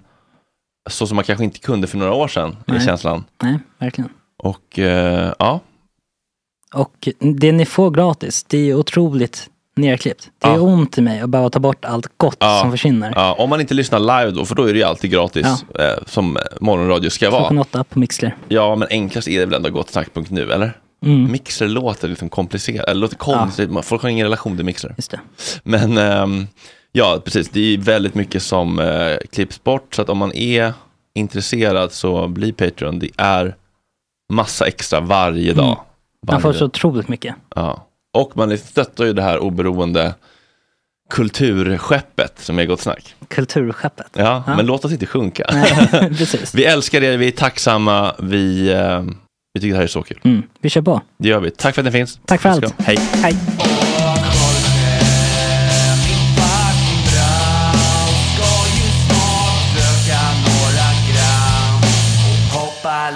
så 0.89 1.07
som 1.07 1.15
man 1.15 1.25
kanske 1.25 1.43
inte 1.43 1.59
kunde 1.59 1.87
för 1.87 1.97
några 1.97 2.13
år 2.13 2.27
sedan, 2.27 2.57
är 2.67 2.71
Nej. 2.73 2.85
känslan. 2.85 3.23
Nej, 3.43 3.59
verkligen. 3.79 4.09
Och 4.37 4.79
eh, 4.79 5.33
ja, 5.39 5.59
Och 6.73 7.09
det 7.19 7.51
ni 7.51 7.65
får 7.65 7.91
gratis, 7.91 8.43
det 8.43 8.69
är 8.69 8.75
otroligt 8.75 9.49
nerklippt. 9.75 10.29
Det 10.39 10.47
är 10.47 10.53
Ja. 10.53 10.59
ont 10.61 10.97
i 10.97 11.01
mig 11.01 11.19
att 11.21 11.29
behöva 11.29 11.49
ta 11.49 11.59
bort 11.59 11.85
allt 11.85 12.07
gott 12.17 12.37
Ja. 12.39 12.59
som 12.61 12.71
försvinner. 12.71 13.13
ja, 13.15 13.33
om 13.39 13.49
man 13.49 13.61
inte 13.61 13.73
lyssnar 13.73 13.99
live 13.99 14.31
då, 14.31 14.45
för 14.45 14.55
då 14.55 14.63
är 14.63 14.73
det 14.73 14.79
ju 14.79 14.85
alltid 14.85 15.11
gratis, 15.11 15.45
eh, 15.79 16.03
som 16.07 16.37
morgonradio 16.59 17.09
ska 17.09 17.29
Klockan 17.29 17.55
vara. 17.55 17.61
åtta 17.61 17.83
på 17.83 17.99
Mixler. 17.99 18.35
Ja, 18.47 18.75
men 18.75 18.87
enklast 18.91 19.27
är 19.27 19.39
det 19.39 19.45
väl 19.45 19.53
ändå 19.55 19.69
gottsnack.nu, 19.69 20.51
eller? 20.51 20.77
Mm. 21.05 21.31
Mixer 21.31 21.67
låter 21.67 22.07
liksom 22.07 22.29
komplicerat, 22.29 22.89
eller 22.89 23.01
låter 23.01 23.15
konstigt, 23.15 23.71
man- 23.71 23.83
folk 23.83 24.01
har 24.01 24.09
ingen 24.09 24.25
relation 24.25 24.55
till 24.55 24.65
Mixer. 24.65 24.93
Just 24.97 25.11
det. 25.11 25.19
Men 25.63 25.97
ehm, 25.97 26.47
ja, 26.91 27.21
precis, 27.25 27.49
det 27.49 27.73
är 27.73 27.77
väldigt 27.77 28.15
mycket 28.15 28.43
som 28.43 28.79
eh, 28.79 29.17
klipps 29.31 29.63
bort, 29.63 29.95
så 29.95 30.01
att 30.01 30.09
om 30.09 30.17
man 30.17 30.31
är 30.33 30.73
intresserad 31.15 31.91
så 31.91 32.27
bli 32.27 32.51
Patreon. 32.53 32.99
Det 32.99 33.09
är 33.17 33.55
massa 34.33 34.67
extra 34.67 34.99
varje 34.99 35.53
dag. 35.53 35.65
Mm. 35.65 35.77
Man 36.27 36.41
får 36.41 36.49
Varje- 36.49 36.59
så 36.59 36.65
otroligt 36.65 37.07
mycket. 37.07 37.35
Ja. 37.55 37.87
Och 38.15 38.37
man 38.37 38.57
stöttar 38.57 39.05
ju 39.05 39.13
det 39.13 39.21
här 39.21 39.39
oberoende 39.39 40.13
kulturskeppet 41.09 42.33
som 42.39 42.59
är 42.59 42.65
Gott 42.65 42.81
Snack. 42.81 43.15
Kulturskeppet. 43.27 44.07
Ja, 44.13 44.43
Ja. 44.47 44.55
men 44.55 44.65
låt 44.65 44.85
oss 44.85 44.91
inte 44.91 45.05
sjunka. 45.05 45.49
Nej, 45.53 45.89
precis. 46.17 46.55
vi 46.55 46.65
älskar 46.65 47.03
er, 47.03 47.17
vi 47.17 47.27
är 47.27 47.31
tacksamma, 47.31 48.15
vi, 48.19 48.71
eh, 48.71 49.03
vi 49.53 49.61
tycker 49.61 49.71
det 49.71 49.75
här 49.77 49.83
är 49.83 49.87
så 49.87 50.03
kul. 50.03 50.19
Mm. 50.23 50.43
Vi 50.61 50.69
kör 50.69 50.81
på. 50.81 51.01
Det 51.17 51.27
gör 51.29 51.39
vi. 51.39 51.51
Tack 51.51 51.75
för 51.75 51.81
att 51.81 51.85
ni 51.85 51.91
finns. 51.91 52.19
Tack 52.25 52.41
för 52.41 52.49
allt. 52.49 52.73
Hej. 52.79 52.97
Hej. 53.23 53.35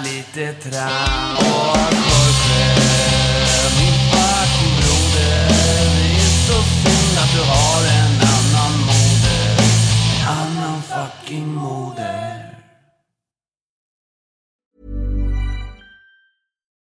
Lite 0.04 0.52
tram 0.70 1.39